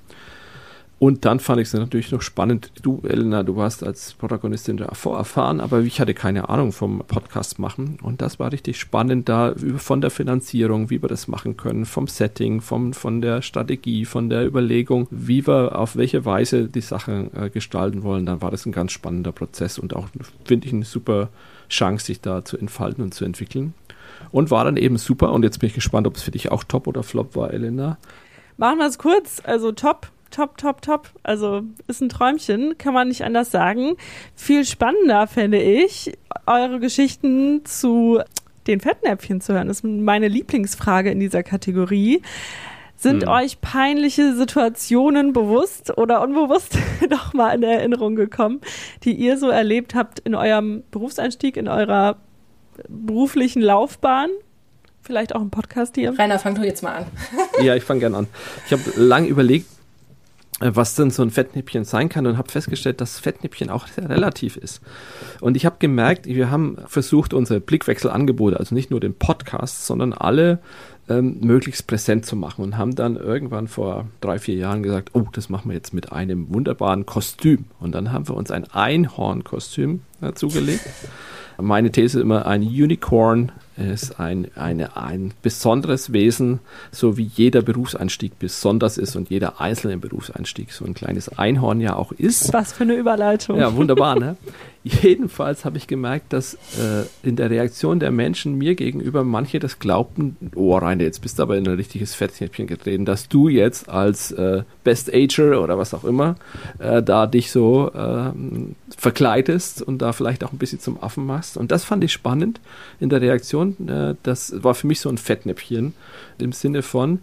[1.01, 2.71] Und dann fand ich es natürlich noch spannend.
[2.83, 7.57] Du, Elena, du warst als Protagonistin da vorerfahren, aber ich hatte keine Ahnung vom Podcast
[7.57, 7.97] machen.
[8.03, 12.05] Und das war richtig spannend, da von der Finanzierung, wie wir das machen können, vom
[12.05, 17.35] Setting, vom, von der Strategie, von der Überlegung, wie wir auf welche Weise die Sachen
[17.35, 18.27] äh, gestalten wollen.
[18.27, 20.07] Dann war das ein ganz spannender Prozess und auch,
[20.45, 21.29] finde ich, eine super
[21.67, 23.73] Chance, sich da zu entfalten und zu entwickeln.
[24.31, 25.31] Und war dann eben super.
[25.31, 27.97] Und jetzt bin ich gespannt, ob es für dich auch top oder flop war, Elena.
[28.57, 29.41] Machen wir es kurz.
[29.43, 31.09] Also top top, top, top.
[31.23, 33.95] Also ist ein Träumchen, kann man nicht anders sagen.
[34.35, 36.13] Viel spannender fände ich,
[36.45, 38.19] eure Geschichten zu
[38.67, 39.67] den Fettnäpfchen zu hören.
[39.67, 42.21] Das ist meine Lieblingsfrage in dieser Kategorie.
[42.95, 43.29] Sind hm.
[43.29, 46.77] euch peinliche Situationen bewusst oder unbewusst
[47.09, 48.61] noch mal in Erinnerung gekommen,
[49.03, 52.17] die ihr so erlebt habt in eurem Berufseinstieg, in eurer
[52.87, 54.29] beruflichen Laufbahn?
[55.01, 56.17] Vielleicht auch im Podcast hier.
[56.17, 57.05] Rainer, fang du jetzt mal an.
[57.63, 58.27] ja, ich fange gerne an.
[58.67, 59.65] Ich habe lange überlegt,
[60.61, 64.57] was denn so ein Fettnäpfchen sein kann und habe festgestellt, dass Fettnäpfchen auch sehr relativ
[64.57, 64.81] ist.
[65.39, 70.13] Und ich habe gemerkt, wir haben versucht, unsere Blickwechselangebote, also nicht nur den Podcast, sondern
[70.13, 70.59] alle
[71.09, 75.25] ähm, möglichst präsent zu machen und haben dann irgendwann vor drei, vier Jahren gesagt, oh,
[75.31, 77.65] das machen wir jetzt mit einem wunderbaren Kostüm.
[77.79, 80.87] Und dann haben wir uns ein Einhorn-Kostüm dazugelegt.
[81.59, 86.59] Meine These ist immer, ein Unicorn ist ein, eine, ein besonderes Wesen,
[86.91, 91.95] so wie jeder Berufseinstieg besonders ist und jeder einzelne Berufseinstieg so ein kleines Einhorn ja
[91.95, 92.53] auch ist.
[92.53, 93.59] Was für eine Überleitung.
[93.59, 94.37] Ja, wunderbar, ne?
[94.83, 99.77] Jedenfalls habe ich gemerkt, dass äh, in der Reaktion der Menschen mir gegenüber manche das
[99.77, 103.89] glaubten, oh Rainer, jetzt bist du aber in ein richtiges Fettnäpfchen getreten, dass du jetzt
[103.89, 106.35] als äh, Best Ager oder was auch immer
[106.79, 108.31] äh, da dich so äh,
[108.97, 111.57] verkleidest und da vielleicht auch ein bisschen zum Affen machst.
[111.57, 112.59] Und das fand ich spannend
[112.99, 113.87] in der Reaktion.
[113.87, 115.93] Äh, das war für mich so ein Fettnäpfchen
[116.39, 117.19] im Sinne von,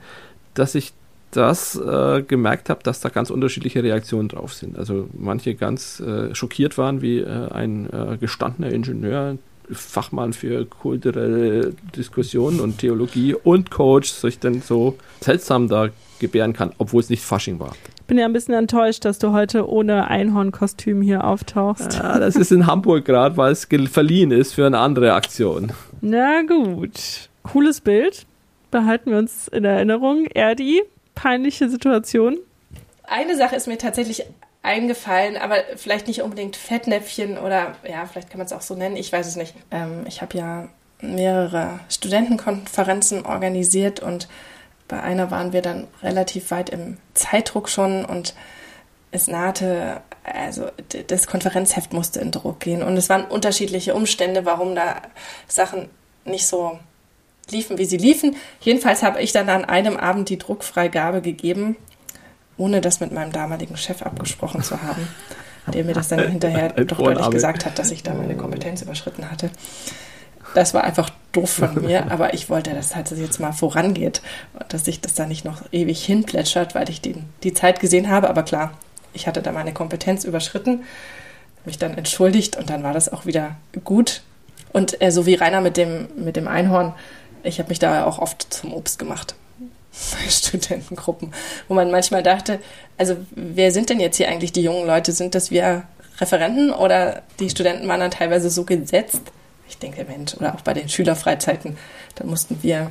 [0.54, 0.92] dass ich
[1.30, 4.78] das äh, gemerkt habe, dass da ganz unterschiedliche Reaktionen drauf sind.
[4.78, 9.36] Also manche ganz äh, schockiert waren, wie äh, ein äh, gestandener Ingenieur,
[9.70, 16.72] Fachmann für kulturelle Diskussionen und Theologie und Coach sich dann so seltsam da gebären kann,
[16.78, 17.72] obwohl es nicht Fasching war.
[17.98, 21.94] Ich bin ja ein bisschen enttäuscht, dass du heute ohne Einhornkostüm hier auftauchst.
[21.94, 25.72] Ja, das ist in Hamburg gerade, weil es verliehen ist für eine andere Aktion.
[26.00, 27.28] Na gut.
[27.42, 28.24] Cooles Bild.
[28.70, 30.26] Behalten wir uns in Erinnerung.
[30.26, 30.82] Erdi,
[31.18, 32.38] peinliche Situation?
[33.02, 34.24] Eine Sache ist mir tatsächlich
[34.62, 38.96] eingefallen, aber vielleicht nicht unbedingt Fettnäpfchen oder ja, vielleicht kann man es auch so nennen,
[38.96, 39.54] ich weiß es nicht.
[39.70, 40.68] Ähm, ich habe ja
[41.00, 44.28] mehrere Studentenkonferenzen organisiert und
[44.86, 48.34] bei einer waren wir dann relativ weit im Zeitdruck schon und
[49.10, 50.66] es nahte, also
[51.06, 55.02] das Konferenzheft musste in Druck gehen und es waren unterschiedliche Umstände, warum da
[55.46, 55.88] Sachen
[56.24, 56.78] nicht so
[57.52, 58.36] liefen, wie sie liefen.
[58.60, 61.76] Jedenfalls habe ich dann an einem Abend die Druckfreigabe gegeben,
[62.56, 65.08] ohne das mit meinem damaligen Chef abgesprochen zu haben,
[65.72, 69.30] der mir das dann hinterher doch deutlich gesagt hat, dass ich da meine Kompetenz überschritten
[69.30, 69.50] hatte.
[70.54, 74.22] Das war einfach doof von mir, aber ich wollte, dass halt jetzt mal vorangeht
[74.58, 78.08] und dass sich das da nicht noch ewig hinplätschert, weil ich die, die Zeit gesehen
[78.08, 78.28] habe.
[78.30, 78.72] Aber klar,
[79.12, 80.84] ich hatte da meine Kompetenz überschritten,
[81.64, 84.22] mich dann entschuldigt und dann war das auch wieder gut.
[84.72, 86.94] Und äh, so wie Rainer mit dem, mit dem Einhorn,
[87.48, 89.34] ich habe mich da auch oft zum Obst gemacht
[90.12, 91.32] bei Studentengruppen,
[91.66, 92.60] wo man manchmal dachte,
[92.96, 95.12] also wer sind denn jetzt hier eigentlich die jungen Leute?
[95.12, 95.84] Sind das wir
[96.20, 99.22] Referenten oder die Studenten waren dann teilweise so gesetzt?
[99.68, 101.76] Ich denke, Mensch, oder auch bei den Schülerfreizeiten,
[102.14, 102.90] da mussten wir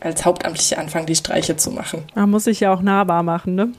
[0.00, 2.04] als Hauptamtliche anfangen, die Streiche zu machen.
[2.14, 3.72] Man muss sich ja auch nahbar machen, ne?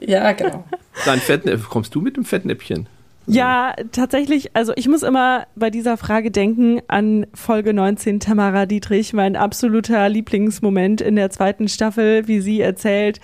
[0.00, 0.64] ja, genau.
[1.04, 2.88] Dein Fettnäpfchen, kommst du mit dem Fettnäpfchen?
[3.28, 9.12] Ja, tatsächlich, also ich muss immer bei dieser Frage denken an Folge 19 Tamara Dietrich,
[9.12, 13.20] mein absoluter Lieblingsmoment in der zweiten Staffel, wie sie erzählt,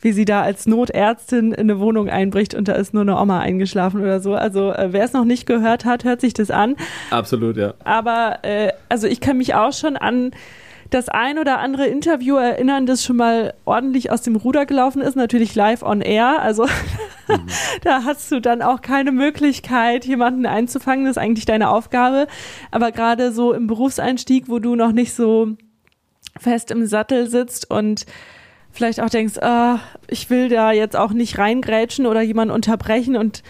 [0.00, 3.40] wie sie da als Notärztin in eine Wohnung einbricht und da ist nur eine Oma
[3.40, 4.34] eingeschlafen oder so.
[4.34, 6.74] Also äh, wer es noch nicht gehört hat, hört sich das an.
[7.10, 7.74] Absolut, ja.
[7.84, 10.32] Aber äh, also ich kann mich auch schon an
[10.94, 15.16] das ein oder andere Interview erinnern, das schon mal ordentlich aus dem Ruder gelaufen ist,
[15.16, 16.40] natürlich live on air.
[16.40, 16.66] Also
[17.82, 21.04] da hast du dann auch keine Möglichkeit, jemanden einzufangen.
[21.04, 22.28] Das ist eigentlich deine Aufgabe.
[22.70, 25.56] Aber gerade so im Berufseinstieg, wo du noch nicht so
[26.38, 28.06] fest im Sattel sitzt und
[28.70, 33.16] vielleicht auch denkst, ah, ich will da jetzt auch nicht reingrätschen oder jemanden unterbrechen.
[33.16, 33.42] Und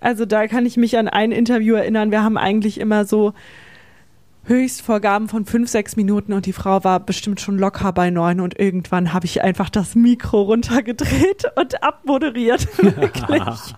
[0.00, 2.12] also da kann ich mich an ein Interview erinnern.
[2.12, 3.32] Wir haben eigentlich immer so
[4.44, 8.58] Höchstvorgaben von fünf, sechs Minuten und die Frau war bestimmt schon locker bei neun und
[8.58, 12.66] irgendwann habe ich einfach das Mikro runtergedreht und abmoderiert.
[12.78, 13.42] Wirklich.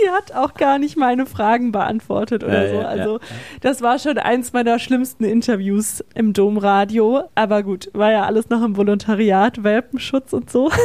[0.00, 2.86] Die hat auch gar nicht meine Fragen beantwortet oder ja, so.
[2.86, 3.24] Also ja,
[3.60, 7.24] das war schon eins meiner schlimmsten Interviews im Domradio.
[7.34, 10.70] Aber gut, war ja alles noch im Volontariat, Welpenschutz und so.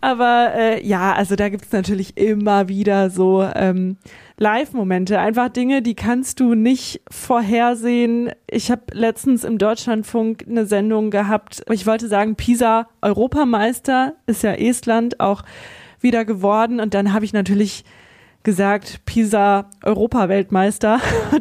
[0.00, 3.98] Aber äh, ja, also da gibt es natürlich immer wieder so ähm,
[4.38, 8.30] Live-Momente, einfach Dinge, die kannst du nicht vorhersehen.
[8.50, 11.62] Ich habe letztens im Deutschlandfunk eine Sendung gehabt.
[11.70, 15.42] Ich wollte sagen, Pisa Europameister ist ja Estland auch
[16.00, 16.80] wieder geworden.
[16.80, 17.84] Und dann habe ich natürlich
[18.42, 20.98] gesagt, Pisa Europaweltmeister.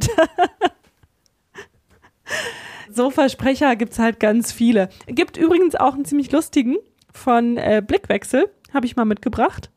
[2.91, 4.89] so Versprecher gibt's halt ganz viele.
[5.08, 6.76] Gibt übrigens auch einen ziemlich lustigen
[7.19, 9.69] von äh, Blickwechsel, habe ich mal mitgebracht.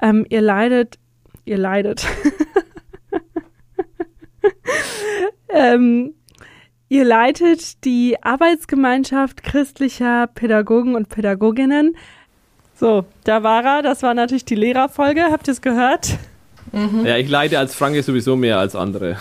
[0.00, 0.98] Ähm, ihr leidet,
[1.44, 2.00] ihr leidet.
[5.48, 6.14] ähm,
[6.88, 11.96] ihr leitet die Arbeitsgemeinschaft christlicher Pädagogen und Pädagoginnen.
[12.74, 13.82] So, da war er.
[13.82, 15.24] Das war natürlich die Lehrerfolge.
[15.30, 16.16] Habt ihr es gehört?
[16.72, 17.04] Mhm.
[17.04, 19.16] Ja, ich leite als Franke sowieso mehr als andere.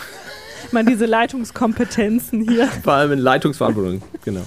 [0.71, 2.67] Man, diese Leitungskompetenzen hier.
[2.67, 4.41] Vor allem in Leitungsverantwortung, genau.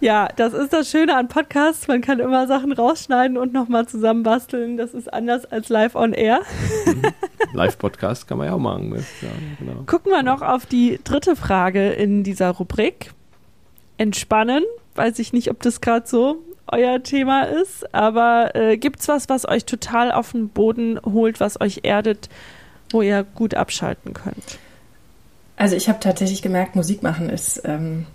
[0.00, 1.86] Ja, das ist das Schöne an Podcasts.
[1.86, 4.76] Man kann immer Sachen rausschneiden und nochmal zusammenbasteln.
[4.76, 6.40] Das ist anders als live on air.
[6.86, 7.02] Mhm.
[7.52, 8.92] Live-Podcast kann man ja auch machen.
[9.22, 9.82] Ja, genau.
[9.86, 13.12] Gucken wir noch auf die dritte Frage in dieser Rubrik.
[13.98, 14.64] Entspannen.
[14.94, 19.48] Weiß ich nicht, ob das gerade so euer Thema ist, aber äh, es was, was
[19.48, 22.28] euch total auf den Boden holt, was euch erdet,
[22.90, 24.58] wo ihr gut abschalten könnt?
[25.60, 28.06] Also ich habe tatsächlich gemerkt, Musik machen ist ähm,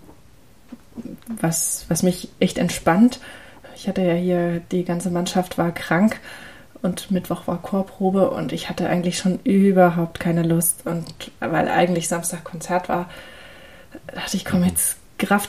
[1.40, 3.20] was, was mich echt entspannt.
[3.76, 6.20] Ich hatte ja hier, die ganze Mannschaft war krank
[6.82, 10.88] und Mittwoch war Chorprobe und ich hatte eigentlich schon überhaupt keine Lust.
[10.88, 11.06] Und
[11.40, 13.12] weil eigentlich Samstag Konzert war,
[14.16, 14.98] dachte ich, komm jetzt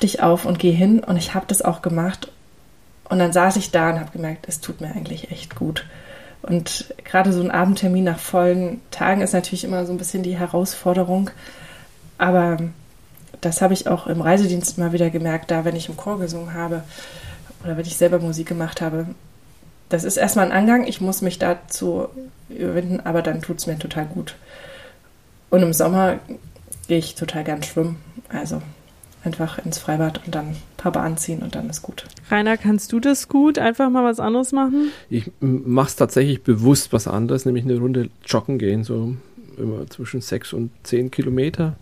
[0.02, 1.02] dich auf und geh hin.
[1.02, 2.30] Und ich habe das auch gemacht.
[3.08, 5.86] Und dann saß ich da und habe gemerkt, es tut mir eigentlich echt gut.
[6.42, 10.36] Und gerade so ein Abendtermin nach vollen Tagen ist natürlich immer so ein bisschen die
[10.36, 11.30] Herausforderung.
[12.18, 12.58] Aber
[13.40, 16.54] das habe ich auch im Reisedienst mal wieder gemerkt, da wenn ich im Chor gesungen
[16.54, 16.82] habe
[17.62, 19.06] oder wenn ich selber Musik gemacht habe.
[19.88, 22.08] Das ist erstmal ein Angang, ich muss mich dazu
[22.48, 24.34] überwinden, aber dann tut es mir total gut.
[25.50, 26.18] Und im Sommer
[26.88, 27.96] gehe ich total gern schwimmen.
[28.28, 28.62] Also
[29.24, 32.04] einfach ins Freibad und dann ein paar Bahnen ziehen und dann ist gut.
[32.30, 33.58] Rainer, kannst du das gut?
[33.58, 34.90] Einfach mal was anderes machen?
[35.10, 39.16] Ich mache es tatsächlich bewusst was anderes, nämlich eine Runde joggen gehen, so
[39.58, 41.74] immer zwischen sechs und zehn Kilometer.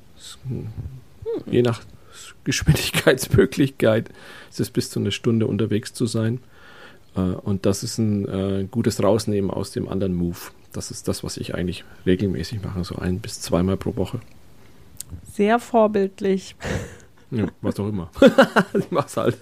[1.46, 1.82] Je nach
[2.44, 4.10] Geschwindigkeitsmöglichkeit
[4.50, 6.40] ist es bis zu einer Stunde unterwegs zu sein.
[7.16, 10.38] Äh, und das ist ein äh, gutes Rausnehmen aus dem anderen Move.
[10.72, 14.20] Das ist das, was ich eigentlich regelmäßig mache, so ein bis zweimal pro Woche.
[15.32, 16.56] Sehr vorbildlich.
[17.34, 18.10] Ja, was auch immer.
[18.78, 19.36] ich mach's halt.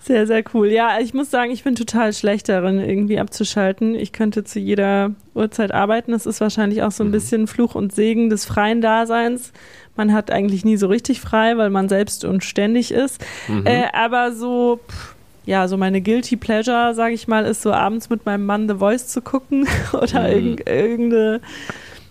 [0.00, 0.68] Sehr, sehr cool.
[0.68, 3.94] Ja, ich muss sagen, ich bin total schlecht darin, irgendwie abzuschalten.
[3.94, 6.12] Ich könnte zu jeder Uhrzeit arbeiten.
[6.12, 7.12] Das ist wahrscheinlich auch so ein mhm.
[7.12, 9.52] bisschen Fluch und Segen des freien Daseins.
[9.96, 13.20] Man hat eigentlich nie so richtig frei, weil man selbst und ständig ist.
[13.48, 13.66] Mhm.
[13.66, 18.10] Äh, aber so, pff, ja, so meine Guilty Pleasure, sage ich mal, ist so abends
[18.10, 20.56] mit meinem Mann The Voice zu gucken oder mhm.
[20.58, 21.40] irg irgendeine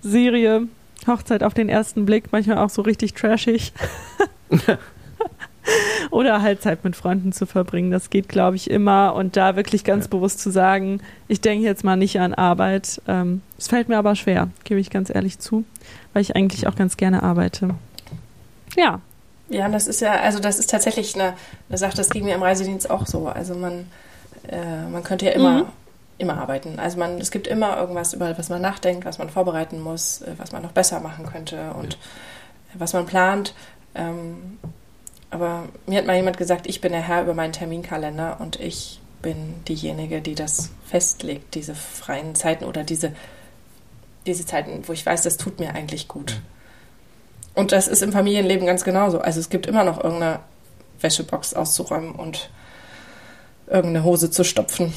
[0.02, 0.68] Serie.
[1.08, 3.74] Hochzeit auf den ersten Blick, manchmal auch so richtig trashig.
[6.10, 7.92] Oder halt Zeit mit Freunden zu verbringen.
[7.92, 9.14] Das geht, glaube ich, immer.
[9.14, 10.10] Und da wirklich ganz ja.
[10.10, 12.88] bewusst zu sagen, ich denke jetzt mal nicht an Arbeit.
[12.88, 15.64] Es ähm, fällt mir aber schwer, gebe ich ganz ehrlich zu,
[16.14, 17.76] weil ich eigentlich auch ganz gerne arbeite.
[18.76, 19.00] Ja.
[19.50, 21.34] Ja, das ist ja, also das ist tatsächlich eine,
[21.68, 23.28] eine Sache, das ging mir im Reisedienst auch so.
[23.28, 23.86] Also man,
[24.48, 25.68] äh, man könnte ja immer mhm
[26.22, 26.80] immer arbeiten.
[26.80, 30.34] Also man, es gibt immer irgendwas, über was man nachdenkt, was man vorbereiten muss, äh,
[30.38, 32.00] was man noch besser machen könnte und ja.
[32.76, 33.54] was man plant.
[33.96, 34.60] Ähm,
[35.30, 39.00] aber mir hat mal jemand gesagt, ich bin der Herr über meinen Terminkalender und ich
[39.22, 43.14] bin diejenige, die das festlegt, diese freien Zeiten oder diese,
[44.26, 46.42] diese Zeiten, wo ich weiß, das tut mir eigentlich gut.
[47.54, 49.20] Und das ist im Familienleben ganz genauso.
[49.20, 50.40] Also es gibt immer noch irgendeine
[51.00, 52.50] Wäschebox auszuräumen und
[53.68, 54.94] irgendeine Hose zu stopfen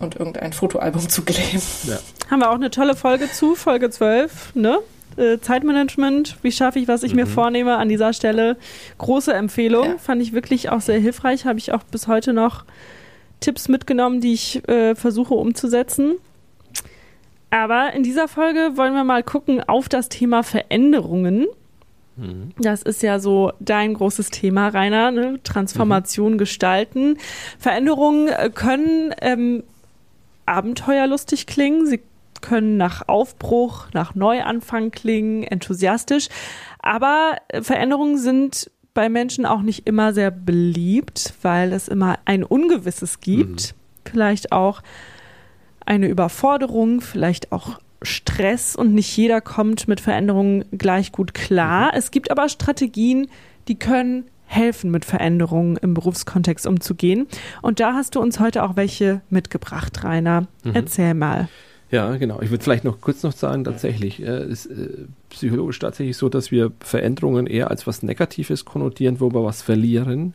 [0.00, 1.62] und irgendein Fotoalbum zu kleben.
[1.84, 1.98] Ja.
[2.30, 4.78] Haben wir auch eine tolle Folge zu, Folge 12, ne?
[5.16, 7.20] Äh, Zeitmanagement, wie schaffe ich, was ich mhm.
[7.20, 8.56] mir vornehme an dieser Stelle.
[8.98, 9.98] Große Empfehlung, ja.
[9.98, 12.64] fand ich wirklich auch sehr hilfreich, habe ich auch bis heute noch
[13.40, 16.14] Tipps mitgenommen, die ich äh, versuche umzusetzen.
[17.50, 21.46] Aber in dieser Folge wollen wir mal gucken auf das Thema Veränderungen.
[22.16, 22.50] Mhm.
[22.58, 25.40] Das ist ja so dein großes Thema, Rainer, ne?
[25.44, 26.38] Transformation mhm.
[26.38, 27.18] gestalten.
[27.58, 29.62] Veränderungen äh, können ähm,
[30.46, 31.86] abenteuerlustig klingen.
[31.86, 32.00] Sie
[32.40, 36.28] können nach Aufbruch, nach Neuanfang klingen, enthusiastisch.
[36.80, 42.44] Aber äh, Veränderungen sind bei Menschen auch nicht immer sehr beliebt, weil es immer ein
[42.44, 43.74] Ungewisses gibt.
[43.74, 44.10] Mhm.
[44.10, 44.82] Vielleicht auch
[45.84, 51.86] eine Überforderung, vielleicht auch Stress und nicht jeder kommt mit Veränderungen gleich gut klar.
[51.86, 51.98] Mhm.
[51.98, 53.28] Es gibt aber Strategien,
[53.68, 57.26] die können helfen, mit Veränderungen im Berufskontext umzugehen.
[57.62, 60.42] Und da hast du uns heute auch welche mitgebracht, Rainer.
[60.64, 60.72] Mhm.
[60.74, 61.48] Erzähl mal.
[61.90, 62.40] Ja, genau.
[62.40, 66.50] Ich würde vielleicht noch kurz noch sagen, tatsächlich äh, ist äh, psychologisch tatsächlich so, dass
[66.50, 70.34] wir Veränderungen eher als was Negatives konnotieren, wo wir was verlieren.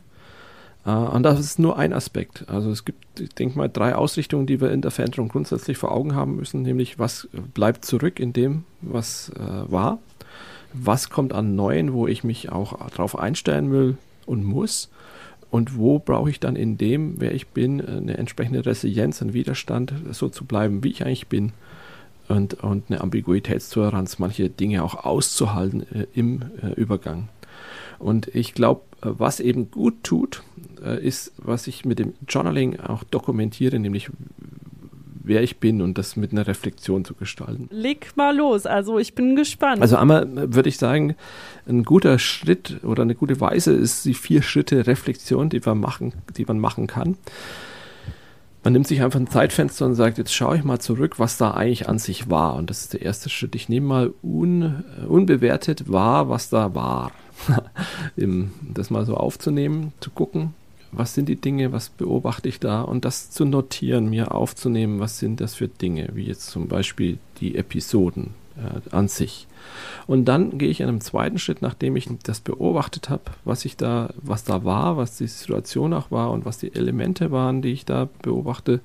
[0.86, 2.44] Äh, und das ist nur ein Aspekt.
[2.48, 5.92] Also es gibt, ich denke mal, drei Ausrichtungen, die wir in der Veränderung grundsätzlich vor
[5.92, 9.98] Augen haben müssen, nämlich was bleibt zurück in dem, was äh, war,
[10.72, 13.98] was kommt an Neuen, wo ich mich auch darauf einstellen will
[14.30, 14.88] und muss
[15.50, 19.92] und wo brauche ich dann in dem, wer ich bin, eine entsprechende Resilienz, einen Widerstand,
[20.12, 21.52] so zu bleiben, wie ich eigentlich bin
[22.28, 27.28] und, und eine Ambiguitätstoleranz, manche Dinge auch auszuhalten äh, im äh, Übergang.
[27.98, 30.42] Und ich glaube, was eben gut tut,
[30.84, 34.08] äh, ist, was ich mit dem Journaling auch dokumentiere, nämlich
[35.22, 37.68] wer ich bin und das mit einer Reflexion zu gestalten.
[37.70, 39.82] Leg mal los, also ich bin gespannt.
[39.82, 41.14] Also einmal würde ich sagen,
[41.68, 46.12] ein guter Schritt oder eine gute Weise ist die vier Schritte Reflexion, die man machen,
[46.36, 47.16] die man machen kann.
[48.62, 51.52] Man nimmt sich einfach ein Zeitfenster und sagt, jetzt schaue ich mal zurück, was da
[51.52, 52.56] eigentlich an sich war.
[52.56, 53.54] Und das ist der erste Schritt.
[53.54, 57.12] Ich nehme mal un, unbewertet wahr, was da war.
[58.74, 60.52] das mal so aufzunehmen, zu gucken,
[60.92, 65.18] was sind die Dinge, was beobachte ich da und das zu notieren, mir aufzunehmen, was
[65.18, 69.46] sind das für Dinge, wie jetzt zum Beispiel die Episoden äh, an sich.
[70.06, 73.76] Und dann gehe ich in einem zweiten Schritt, nachdem ich das beobachtet habe, was ich
[73.76, 77.72] da, was da war, was die Situation auch war und was die Elemente waren, die
[77.72, 78.80] ich da beobachte,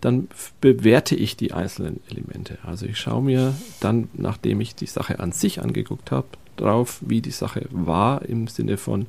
[0.00, 0.28] dann
[0.60, 2.58] bewerte ich die einzelnen Elemente.
[2.64, 7.20] Also ich schaue mir dann, nachdem ich die Sache an sich angeguckt habe, drauf, wie
[7.20, 9.06] die Sache war im Sinne von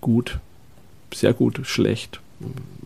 [0.00, 0.38] gut,
[1.14, 2.20] sehr gut, schlecht,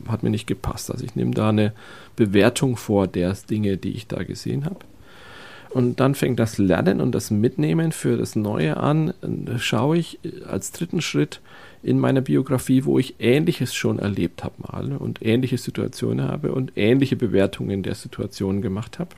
[0.09, 0.91] hat mir nicht gepasst.
[0.91, 1.73] Also ich nehme da eine
[2.17, 4.81] Bewertung vor der Dinge, die ich da gesehen habe.
[5.71, 9.15] Und dann fängt das Lernen und das Mitnehmen für das Neue an.
[9.59, 11.41] Schaue ich als dritten Schritt
[11.83, 16.73] in meiner Biografie, wo ich Ähnliches schon erlebt habe mal und ähnliche Situationen habe und
[16.75, 19.15] ähnliche Bewertungen der Situation gemacht habe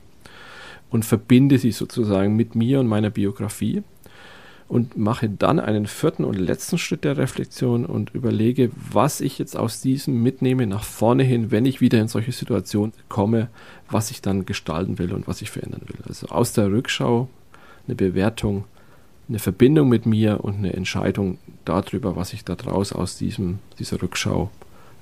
[0.91, 3.81] und verbinde sie sozusagen mit mir und meiner Biografie
[4.67, 9.57] und mache dann einen vierten und letzten Schritt der Reflexion und überlege, was ich jetzt
[9.57, 13.49] aus diesem mitnehme nach vorne hin, wenn ich wieder in solche Situationen komme,
[13.89, 15.99] was ich dann gestalten will und was ich verändern will.
[16.07, 17.27] Also aus der Rückschau
[17.87, 18.65] eine Bewertung,
[19.29, 24.49] eine Verbindung mit mir und eine Entscheidung darüber, was ich daraus aus diesem, dieser Rückschau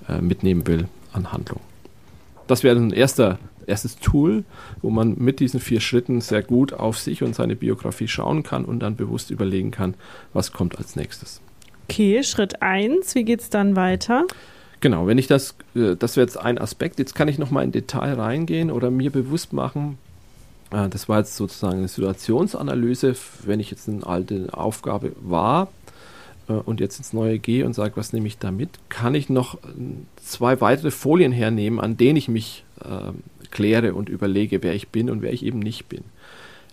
[0.07, 1.59] äh, mitnehmen will an Handlung.
[2.47, 4.43] Das wäre ein erster erstes Tool,
[4.81, 8.65] wo man mit diesen vier Schritten sehr gut auf sich und seine Biografie schauen kann
[8.65, 9.95] und dann bewusst überlegen kann,
[10.33, 11.41] was kommt als nächstes.
[11.89, 14.25] Okay, Schritt 1, wie geht es dann weiter?
[14.79, 17.71] Genau, wenn ich das, äh, das wäre jetzt ein Aspekt, jetzt kann ich nochmal in
[17.71, 19.97] Detail reingehen oder mir bewusst machen,
[20.71, 25.67] äh, das war jetzt sozusagen eine Situationsanalyse, wenn ich jetzt eine alte Aufgabe war
[26.49, 29.29] äh, und jetzt ins Neue gehe und sage, was nehme ich da mit, kann ich
[29.29, 29.59] noch
[30.15, 33.11] zwei weitere Folien hernehmen, an denen ich mich äh,
[33.51, 36.03] kläre und überlege, wer ich bin und wer ich eben nicht bin.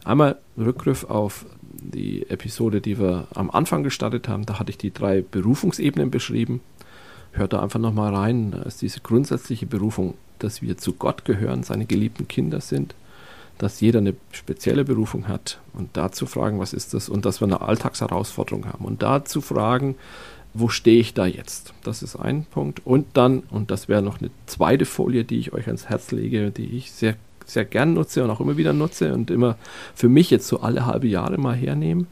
[0.04, 4.46] Einmal Rückgriff auf die Episode, die wir am Anfang gestartet haben.
[4.46, 6.60] Da hatte ich die drei Berufungsebenen beschrieben.
[7.32, 8.52] Hört da einfach nochmal rein.
[8.52, 12.94] Da ist diese grundsätzliche Berufung, dass wir zu Gott gehören, seine geliebten Kinder sind,
[13.58, 17.40] dass jeder eine spezielle Berufung hat und da zu fragen, was ist das und dass
[17.40, 19.96] wir eine Alltagsherausforderung haben und da zu fragen,
[20.54, 21.74] wo stehe ich da jetzt?
[21.84, 22.84] Das ist ein Punkt.
[22.84, 26.50] Und dann, und das wäre noch eine zweite Folie, die ich euch ans Herz lege,
[26.50, 29.56] die ich sehr, sehr gern nutze und auch immer wieder nutze und immer
[29.94, 32.06] für mich jetzt so alle halbe Jahre mal hernehme.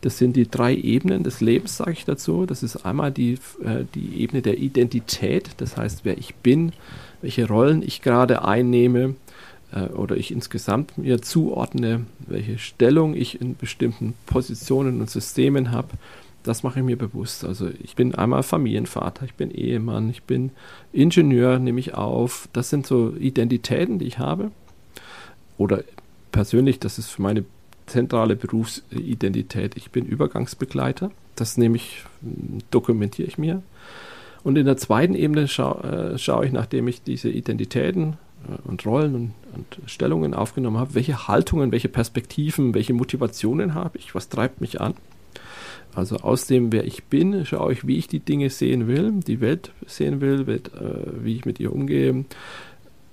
[0.00, 2.44] Das sind die drei Ebenen des Lebens, sage ich dazu.
[2.44, 3.34] Das ist einmal die,
[3.64, 6.72] äh, die Ebene der Identität, das heißt, wer ich bin,
[7.20, 9.14] welche Rollen ich gerade einnehme
[9.72, 15.88] äh, oder ich insgesamt mir zuordne, welche Stellung ich in bestimmten Positionen und Systemen habe.
[16.42, 17.44] Das mache ich mir bewusst.
[17.44, 20.50] Also ich bin einmal Familienvater, ich bin Ehemann, ich bin
[20.92, 22.48] Ingenieur, nehme ich auf.
[22.52, 24.50] Das sind so Identitäten, die ich habe.
[25.56, 25.84] Oder
[26.32, 27.44] persönlich, das ist für meine
[27.86, 29.76] zentrale Berufsidentität.
[29.76, 31.10] Ich bin Übergangsbegleiter.
[31.36, 32.04] Das nehme ich,
[32.70, 33.62] dokumentiere ich mir.
[34.42, 38.16] Und in der zweiten Ebene schau, äh, schaue ich, nachdem ich diese Identitäten
[38.48, 43.98] äh, und Rollen und, und, Stellungen aufgenommen habe, welche Haltungen, welche Perspektiven, welche Motivationen habe
[43.98, 44.94] ich, was treibt mich an.
[45.94, 49.40] Also aus dem, wer ich bin, schaue ich, wie ich die Dinge sehen will, die
[49.40, 52.24] Welt sehen will, Welt, äh, wie ich mit ihr umgehe,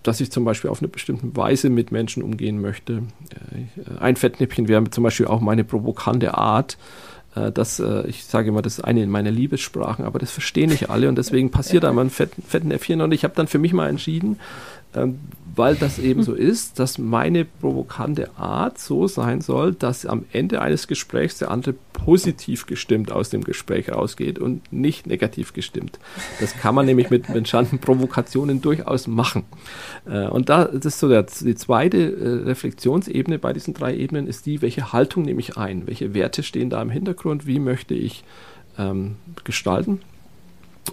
[0.03, 3.03] dass ich zum Beispiel auf eine bestimmte Weise mit Menschen umgehen möchte.
[3.32, 6.77] Äh, ein Fettnäpfchen wäre zum Beispiel auch meine provokante Art.
[7.36, 10.89] Äh, das, äh, ich sage immer, das ist eine meiner Liebessprachen, aber das verstehen nicht
[10.89, 13.01] alle und deswegen passiert da mal ein Fettnäpfchen.
[13.01, 14.39] Und ich habe dann für mich mal entschieden,
[14.95, 15.19] ähm,
[15.56, 20.62] weil das eben so ist, dass meine provokante Art so sein soll, dass am Ende
[20.62, 26.00] eines Gesprächs der andere positiv gestimmt aus dem Gespräch rausgeht und nicht negativ gestimmt.
[26.39, 29.43] Das kann man nämlich mit entstandenen Provokationen durchaus machen.
[30.10, 34.28] Äh, und da, das ist so der, die zweite äh, Reflexionsebene bei diesen drei Ebenen,
[34.28, 35.88] ist die, welche Haltung nehme ich ein?
[35.88, 37.45] Welche Werte stehen da im Hintergrund?
[37.45, 38.24] Wie möchte ich
[38.78, 40.02] ähm, gestalten?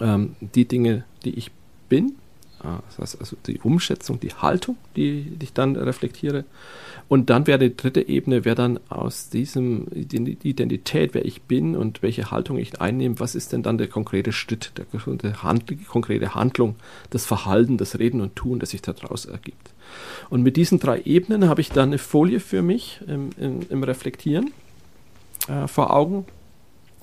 [0.01, 1.51] Ähm, die Dinge, die ich
[1.89, 2.17] bin,
[2.63, 6.45] also die Umschätzung, die Haltung, die, ich dann reflektiere.
[7.09, 11.77] Und dann wäre die dritte Ebene, wäre dann aus diesem die Identität, wer ich bin
[11.77, 14.87] und welche Haltung ich einnehme, was ist denn dann der konkrete Schritt, der,
[15.69, 16.75] die konkrete Handlung,
[17.11, 19.71] das Verhalten, das Reden und Tun, das sich daraus ergibt.
[20.31, 23.83] Und mit diesen drei Ebenen habe ich dann eine Folie für mich im, im, im
[23.85, 24.51] Reflektieren
[25.49, 26.25] äh, vor Augen,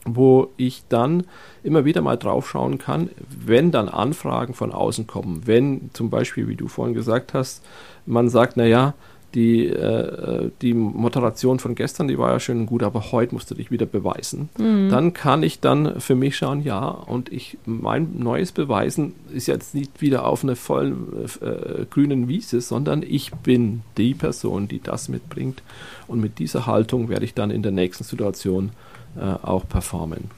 [0.05, 1.23] wo ich dann
[1.63, 5.43] immer wieder mal drauf schauen kann, wenn dann Anfragen von außen kommen.
[5.45, 7.63] Wenn zum Beispiel, wie du vorhin gesagt hast,
[8.05, 8.93] man sagt, naja,
[9.33, 13.49] die, äh, die Moderation von gestern, die war ja schön und gut, aber heute musst
[13.49, 14.49] du dich wieder beweisen.
[14.59, 14.89] Mhm.
[14.89, 19.73] Dann kann ich dann für mich schauen, ja, und ich mein neues Beweisen ist jetzt
[19.73, 25.09] nicht wieder auf einer vollen äh, grünen Wiese, sondern ich bin die Person, die das
[25.09, 25.63] mitbringt.
[26.07, 30.31] Und mit dieser Haltung werde ich dann in der nächsten Situation äh, auch performen.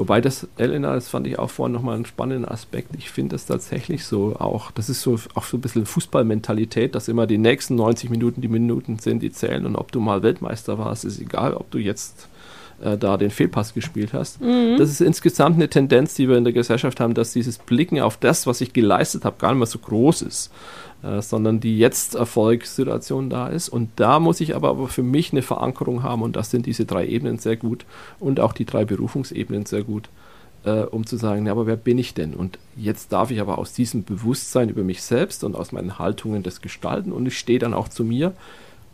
[0.00, 2.94] Wobei das, Elena, das fand ich auch vorhin nochmal einen spannenden Aspekt.
[2.96, 7.08] Ich finde das tatsächlich so auch, das ist so auch so ein bisschen Fußballmentalität, dass
[7.08, 9.66] immer die nächsten 90 Minuten die Minuten sind, die zählen.
[9.66, 12.28] Und ob du mal Weltmeister warst, ist egal, ob du jetzt
[12.82, 14.40] äh, da den Fehlpass gespielt hast.
[14.40, 14.76] Mhm.
[14.78, 18.16] Das ist insgesamt eine Tendenz, die wir in der Gesellschaft haben, dass dieses Blicken auf
[18.16, 20.50] das, was ich geleistet habe, gar nicht mehr so groß ist.
[21.02, 23.70] Äh, sondern die Jetzt-Erfolgssituation da ist.
[23.70, 26.84] Und da muss ich aber, aber für mich eine Verankerung haben und das sind diese
[26.84, 27.86] drei Ebenen sehr gut
[28.18, 30.10] und auch die drei Berufungsebenen sehr gut,
[30.64, 32.34] äh, um zu sagen, ja, aber wer bin ich denn?
[32.34, 36.42] Und jetzt darf ich aber aus diesem Bewusstsein über mich selbst und aus meinen Haltungen
[36.42, 38.34] das gestalten und ich stehe dann auch zu mir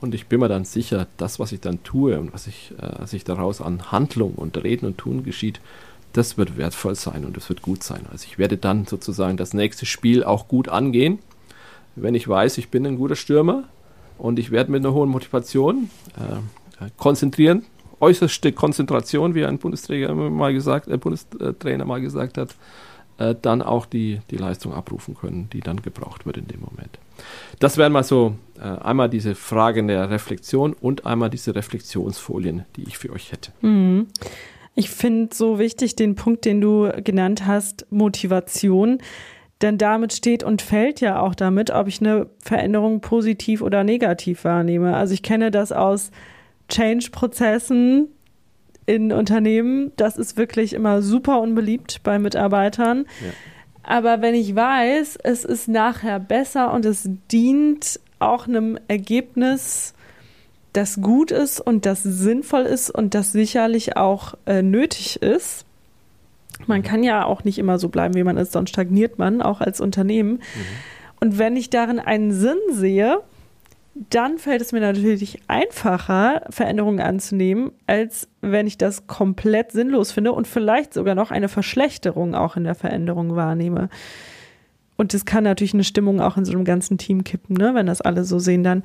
[0.07, 2.89] und ich bin mir dann sicher, das, was ich dann tue und was ich, äh,
[2.99, 5.61] was ich daraus an Handlung und Reden und Tun geschieht,
[6.13, 8.07] das wird wertvoll sein und das wird gut sein.
[8.11, 11.19] Also ich werde dann sozusagen das nächste Spiel auch gut angehen
[11.97, 13.65] wenn ich weiß, ich bin ein guter Stürmer
[14.19, 17.65] und ich werde mit einer hohen Motivation äh, konzentrieren,
[18.01, 22.55] äußerste Konzentration, wie ein Bundestrainer mal gesagt, äh, Bundestrainer mal gesagt hat,
[23.19, 26.99] äh, dann auch die, die Leistung abrufen können, die dann gebraucht wird in dem Moment.
[27.59, 32.83] Das wären mal so äh, einmal diese Fragen der Reflexion und einmal diese Reflexionsfolien, die
[32.85, 33.53] ich für euch hätte.
[33.63, 34.09] Mhm.
[34.75, 38.99] Ich finde so wichtig den Punkt, den du genannt hast, Motivation.
[39.63, 44.45] Denn damit steht und fällt ja auch damit, ob ich eine Veränderung positiv oder negativ
[44.45, 44.95] wahrnehme.
[44.95, 46.11] Also ich kenne das aus
[46.69, 48.09] Change-Prozessen
[48.87, 49.93] in Unternehmen.
[49.97, 53.07] Das ist wirklich immer super unbeliebt bei Mitarbeitern.
[53.21, 53.33] Ja.
[53.83, 59.95] Aber wenn ich weiß, es ist nachher besser und es dient auch einem Ergebnis,
[60.73, 65.65] das gut ist und das sinnvoll ist und das sicherlich auch äh, nötig ist,
[66.67, 69.61] man kann ja auch nicht immer so bleiben, wie man ist, sonst stagniert man, auch
[69.61, 70.33] als Unternehmen.
[70.33, 70.41] Mhm.
[71.21, 73.21] Und wenn ich darin einen Sinn sehe,
[74.11, 80.33] dann fällt es mir natürlich einfacher, Veränderungen anzunehmen, als wenn ich das komplett sinnlos finde
[80.33, 83.89] und vielleicht sogar noch eine Verschlechterung auch in der Veränderung wahrnehme.
[84.97, 87.87] Und das kann natürlich eine Stimmung auch in so einem ganzen Team kippen, ne, wenn
[87.87, 88.83] das alle so sehen dann.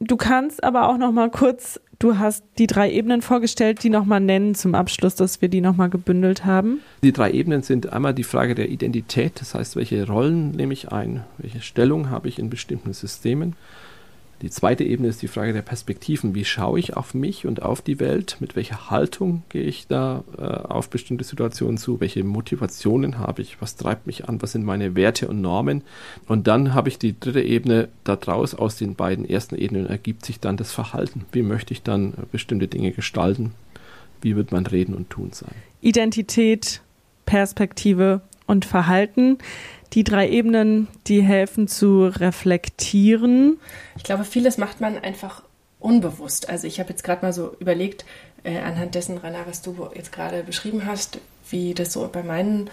[0.00, 4.06] Du kannst aber auch noch mal kurz, du hast die drei Ebenen vorgestellt, die noch
[4.06, 6.80] mal nennen zum Abschluss, dass wir die noch mal gebündelt haben.
[7.02, 10.90] Die drei Ebenen sind einmal die Frage der Identität, das heißt, welche Rollen nehme ich
[10.90, 13.54] ein, welche Stellung habe ich in bestimmten Systemen.
[14.42, 16.34] Die zweite Ebene ist die Frage der Perspektiven.
[16.34, 18.38] Wie schaue ich auf mich und auf die Welt?
[18.40, 22.00] Mit welcher Haltung gehe ich da äh, auf bestimmte Situationen zu?
[22.00, 23.60] Welche Motivationen habe ich?
[23.60, 24.40] Was treibt mich an?
[24.40, 25.82] Was sind meine Werte und Normen?
[26.26, 27.88] Und dann habe ich die dritte Ebene.
[28.04, 31.26] Daraus aus den beiden ersten Ebenen ergibt sich dann das Verhalten.
[31.32, 33.52] Wie möchte ich dann äh, bestimmte Dinge gestalten?
[34.22, 35.54] Wie wird mein Reden und Tun sein?
[35.82, 36.80] Identität,
[37.26, 39.36] Perspektive und Verhalten
[39.92, 43.58] die drei Ebenen, die helfen zu reflektieren.
[43.96, 45.42] Ich glaube, vieles macht man einfach
[45.80, 46.48] unbewusst.
[46.48, 48.04] Also ich habe jetzt gerade mal so überlegt,
[48.44, 51.18] äh, anhand dessen, Rainer, was du jetzt gerade beschrieben hast,
[51.48, 52.70] wie das so bei meinen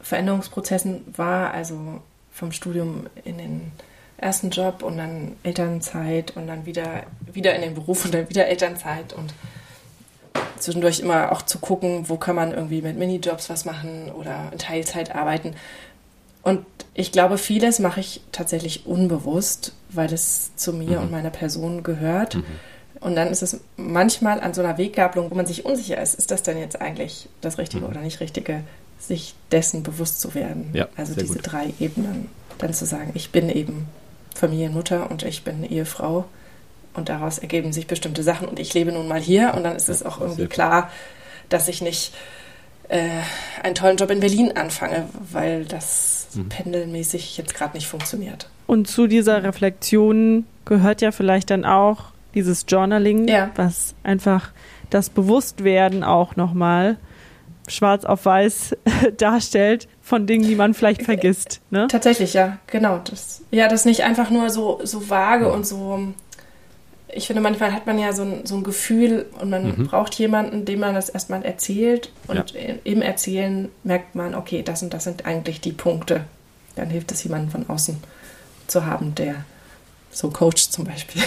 [0.00, 2.00] Veränderungsprozessen war, also
[2.32, 3.72] vom Studium in den
[4.16, 8.46] ersten Job und dann Elternzeit und dann wieder, wieder in den Beruf und dann wieder
[8.46, 9.32] Elternzeit und
[10.58, 14.58] zwischendurch immer auch zu gucken, wo kann man irgendwie mit Minijobs was machen oder in
[14.58, 15.54] Teilzeit arbeiten.
[16.42, 16.64] Und
[16.94, 21.04] ich glaube, vieles mache ich tatsächlich unbewusst, weil es zu mir mhm.
[21.04, 22.36] und meiner Person gehört.
[22.36, 22.44] Mhm.
[23.00, 26.30] Und dann ist es manchmal an so einer Weggabelung, wo man sich unsicher ist, ist
[26.30, 27.90] das denn jetzt eigentlich das Richtige mhm.
[27.90, 28.64] oder nicht Richtige,
[28.98, 30.70] sich dessen bewusst zu werden.
[30.72, 31.42] Ja, also diese gut.
[31.44, 32.28] drei Ebenen.
[32.58, 33.86] Dann zu sagen, ich bin eben
[34.34, 36.24] Familienmutter und ich bin eine Ehefrau
[36.94, 39.88] und daraus ergeben sich bestimmte Sachen und ich lebe nun mal hier und dann ist
[39.88, 40.90] es auch irgendwie klar,
[41.48, 42.12] dass ich nicht
[42.88, 43.08] äh,
[43.62, 46.48] einen tollen Job in Berlin anfange, weil das mhm.
[46.48, 48.48] pendelmäßig jetzt gerade nicht funktioniert.
[48.66, 53.50] Und zu dieser Reflexion gehört ja vielleicht dann auch dieses Journaling, ja.
[53.56, 54.50] was einfach
[54.90, 56.96] das Bewusstwerden auch nochmal
[57.66, 58.76] schwarz auf weiß
[59.16, 61.60] darstellt von Dingen, die man vielleicht vergisst.
[61.70, 61.86] Ne?
[61.88, 63.00] Tatsächlich, ja, genau.
[63.04, 66.14] Das, ja, das nicht einfach nur so, so vage und so
[67.10, 69.86] ich finde, manchmal hat man ja so ein, so ein Gefühl und man mhm.
[69.86, 72.12] braucht jemanden, dem man das erstmal erzählt.
[72.26, 72.74] Und ja.
[72.84, 76.24] im Erzählen merkt man, okay, das und das sind eigentlich die Punkte.
[76.76, 77.96] Dann hilft es, jemanden von außen
[78.66, 79.44] zu haben, der
[80.10, 81.22] so Coach zum Beispiel,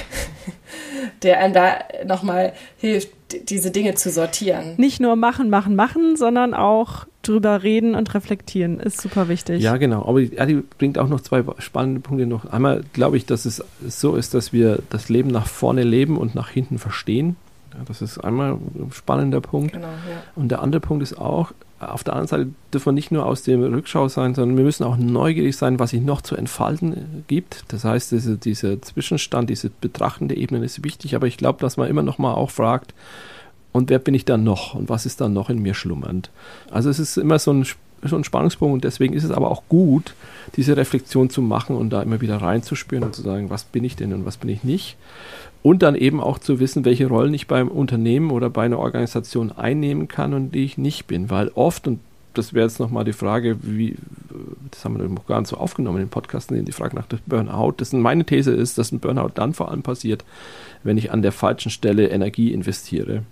[1.23, 3.09] der einem da nochmal hilft,
[3.49, 4.73] diese Dinge zu sortieren.
[4.77, 9.61] Nicht nur machen, machen, machen, sondern auch drüber reden und reflektieren ist super wichtig.
[9.61, 10.05] Ja, genau.
[10.05, 12.45] Aber Adi bringt auch noch zwei spannende Punkte noch.
[12.45, 16.35] Einmal glaube ich, dass es so ist, dass wir das Leben nach vorne leben und
[16.35, 17.35] nach hinten verstehen.
[17.73, 19.73] Ja, das ist einmal ein spannender Punkt.
[19.73, 20.23] Genau, ja.
[20.35, 23.43] Und der andere Punkt ist auch, auf der anderen Seite dürfen wir nicht nur aus
[23.43, 26.97] dem Rückschau sein, sondern wir müssen auch neugierig sein, was sich noch zu entfalten äh,
[27.27, 27.65] gibt.
[27.69, 31.89] Das heißt, diese, dieser Zwischenstand, diese betrachtende Ebene ist wichtig, aber ich glaube, dass man
[31.89, 32.93] immer noch mal auch fragt,
[33.73, 36.29] und wer bin ich dann noch und was ist dann noch in mir schlummernd?
[36.69, 37.65] Also es ist immer so ein,
[38.03, 40.13] so ein Spannungspunkt und deswegen ist es aber auch gut,
[40.55, 43.95] diese Reflexion zu machen und da immer wieder reinzuspüren und zu sagen, was bin ich
[43.95, 44.97] denn und was bin ich nicht.
[45.63, 49.51] Und dann eben auch zu wissen, welche Rollen ich beim Unternehmen oder bei einer Organisation
[49.51, 51.29] einnehmen kann und die ich nicht bin.
[51.29, 51.99] Weil oft, und
[52.33, 53.95] das wäre jetzt nochmal die Frage, wie,
[54.71, 57.19] das haben wir noch gar nicht so aufgenommen in den Podcasten, die Frage nach dem
[57.27, 57.73] Burnout.
[57.77, 60.23] Das meine These ist, dass ein Burnout dann vor allem passiert,
[60.83, 63.23] wenn ich an der falschen Stelle Energie investiere.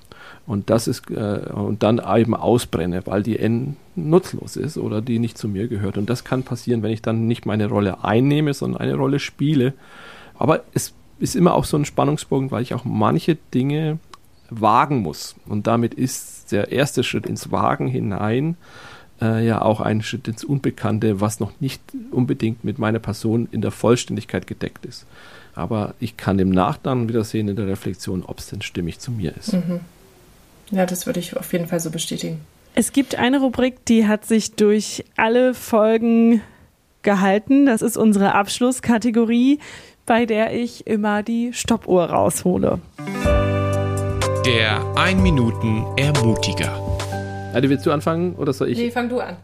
[0.45, 5.19] Und das ist, äh, und dann eben ausbrenne, weil die N nutzlos ist oder die
[5.19, 5.97] nicht zu mir gehört.
[5.97, 9.73] Und das kann passieren, wenn ich dann nicht meine Rolle einnehme, sondern eine Rolle spiele.
[10.37, 13.99] Aber es ist immer auch so ein Spannungspunkt, weil ich auch manche Dinge
[14.49, 15.35] wagen muss.
[15.47, 18.57] Und damit ist der erste Schritt ins Wagen hinein
[19.21, 23.61] äh, ja auch ein Schritt ins Unbekannte, was noch nicht unbedingt mit meiner Person in
[23.61, 25.05] der Vollständigkeit gedeckt ist.
[25.55, 29.11] Aber ich kann im Nachgang wieder sehen in der Reflexion, ob es denn stimmig zu
[29.11, 29.53] mir ist.
[29.53, 29.81] Mhm.
[30.71, 32.41] Ja, das würde ich auf jeden Fall so bestätigen.
[32.75, 36.41] Es gibt eine Rubrik, die hat sich durch alle Folgen
[37.01, 37.65] gehalten.
[37.65, 39.59] Das ist unsere Abschlusskategorie,
[40.09, 42.79] bei der ich immer die Stoppuhr raushole.
[44.43, 46.81] Der 1 Minuten Ermutiger.
[47.53, 48.79] Also willst du anfangen oder soll ich?
[48.79, 49.37] Nee, fang du an.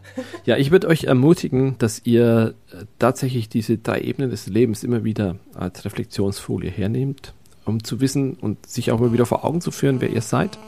[0.44, 5.04] ja, ich würde euch ermutigen, dass ihr äh, tatsächlich diese drei Ebenen des Lebens immer
[5.04, 7.32] wieder als Reflexionsfolie hernehmt,
[7.64, 10.58] um zu wissen und sich auch immer wieder vor Augen zu führen, wer ihr seid,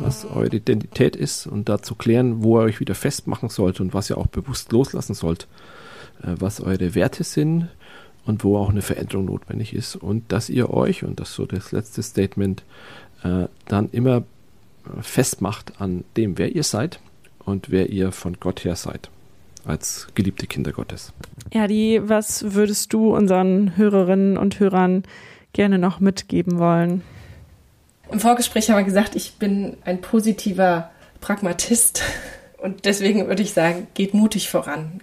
[0.00, 3.94] was eure Identität ist und da zu klären, wo ihr euch wieder festmachen sollt und
[3.94, 5.46] was ihr auch bewusst loslassen sollt,
[6.24, 7.68] äh, was eure Werte sind
[8.24, 11.46] und wo auch eine Veränderung notwendig ist und dass ihr euch, und das ist so
[11.46, 12.62] das letzte Statement,
[13.24, 14.24] äh, dann immer
[15.00, 17.00] festmacht an dem, wer ihr seid
[17.44, 19.10] und wer ihr von Gott her seid,
[19.64, 21.12] als geliebte Kinder Gottes.
[21.52, 25.04] Ja, die, was würdest du unseren Hörerinnen und Hörern
[25.52, 27.02] gerne noch mitgeben wollen?
[28.10, 32.02] Im Vorgespräch haben wir gesagt, ich bin ein positiver Pragmatist
[32.58, 35.00] und deswegen würde ich sagen, geht mutig voran.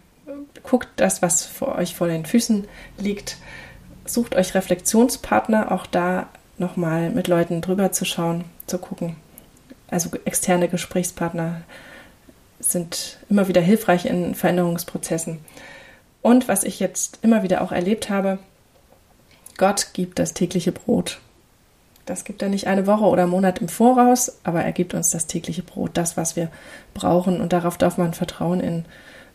[0.63, 3.37] Guckt das, was vor euch vor den Füßen liegt.
[4.05, 9.15] Sucht euch Reflexionspartner, auch da nochmal mit Leuten drüber zu schauen, zu gucken,
[9.89, 11.61] also externe Gesprächspartner
[12.59, 15.39] sind immer wieder hilfreich in Veränderungsprozessen.
[16.21, 18.39] Und was ich jetzt immer wieder auch erlebt habe,
[19.57, 21.19] Gott gibt das tägliche Brot.
[22.05, 25.11] Das gibt er nicht eine Woche oder einen Monat im Voraus, aber er gibt uns
[25.11, 26.49] das tägliche Brot, das, was wir
[26.93, 27.39] brauchen.
[27.39, 28.85] Und darauf darf man vertrauen in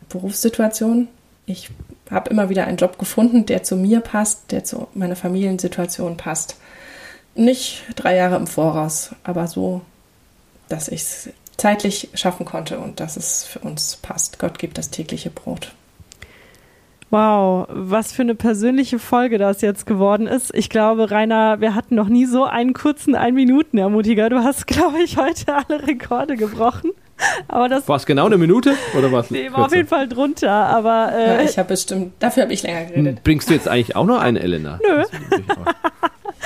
[0.08, 1.08] Berufssituationen.
[1.46, 1.70] Ich
[2.10, 6.56] habe immer wieder einen Job gefunden, der zu mir passt, der zu meiner Familiensituation passt.
[7.34, 9.82] Nicht drei Jahre im Voraus, aber so,
[10.68, 14.38] dass ich es zeitlich schaffen konnte und dass es für uns passt.
[14.38, 15.72] Gott gibt das tägliche Brot.
[17.10, 20.52] Wow, was für eine persönliche Folge das jetzt geworden ist.
[20.52, 24.30] Ich glaube, Rainer, wir hatten noch nie so einen kurzen Ein-Minuten-Ermutiger.
[24.30, 26.90] Du hast, glaube ich, heute alle Rekorde gebrochen.
[27.48, 29.30] Aber das war es genau eine Minute oder was?
[29.30, 30.50] Nee, war auf jeden Fall drunter.
[30.50, 33.22] Aber äh, ja, ich habe bestimmt, dafür habe ich länger geredet.
[33.24, 34.78] Bringst du jetzt eigentlich auch noch eine, Elena?
[34.82, 35.04] Nö.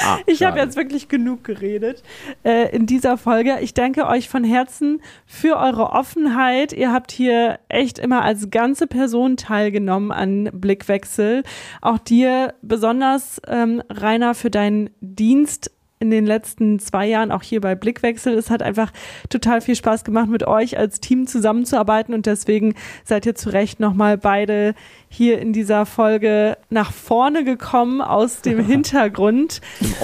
[0.00, 2.02] Ah, ich habe jetzt wirklich genug geredet
[2.44, 3.58] äh, in dieser Folge.
[3.60, 6.72] Ich danke euch von Herzen für eure Offenheit.
[6.72, 11.42] Ihr habt hier echt immer als ganze Person teilgenommen an Blickwechsel.
[11.80, 17.60] Auch dir besonders, ähm, Rainer, für deinen Dienst in den letzten zwei Jahren auch hier
[17.60, 18.34] bei Blickwechsel.
[18.34, 18.92] Es hat einfach
[19.28, 22.74] total viel Spaß gemacht, mit euch als Team zusammenzuarbeiten und deswegen
[23.04, 24.74] seid ihr zu Recht nochmal beide
[25.08, 29.60] hier in dieser Folge nach vorne gekommen aus dem Hintergrund.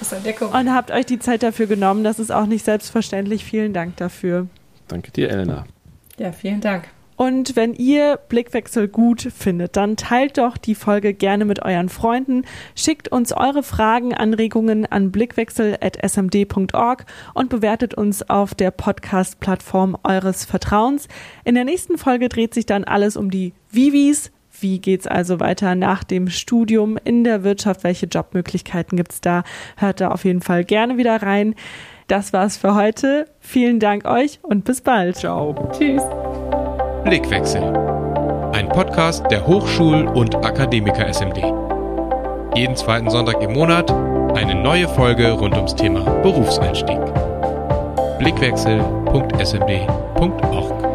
[0.00, 0.52] aus der Deckung.
[0.52, 2.04] Und habt euch die Zeit dafür genommen.
[2.04, 3.44] Das ist auch nicht selbstverständlich.
[3.44, 4.46] Vielen Dank dafür.
[4.88, 5.64] Danke dir, Elena.
[6.18, 6.88] Ja, vielen Dank.
[7.20, 12.46] Und wenn ihr Blickwechsel gut findet, dann teilt doch die Folge gerne mit euren Freunden,
[12.74, 17.04] schickt uns eure Fragen, Anregungen an blickwechsel.smd.org
[17.34, 21.08] und bewertet uns auf der Podcast-Plattform eures Vertrauens.
[21.44, 24.32] In der nächsten Folge dreht sich dann alles um die Vivis.
[24.58, 27.84] Wie geht's also weiter nach dem Studium in der Wirtschaft?
[27.84, 29.42] Welche Jobmöglichkeiten gibt's da?
[29.76, 31.54] Hört da auf jeden Fall gerne wieder rein.
[32.06, 33.26] Das war's für heute.
[33.40, 35.16] Vielen Dank euch und bis bald.
[35.16, 35.70] Ciao.
[35.76, 36.02] Tschüss.
[37.04, 37.62] Blickwechsel.
[38.52, 41.38] Ein Podcast der Hochschul- und Akademiker SMD.
[42.54, 43.90] Jeden zweiten Sonntag im Monat
[44.36, 47.00] eine neue Folge rund ums Thema Berufseinstieg.
[48.18, 50.89] Blickwechsel.smd.org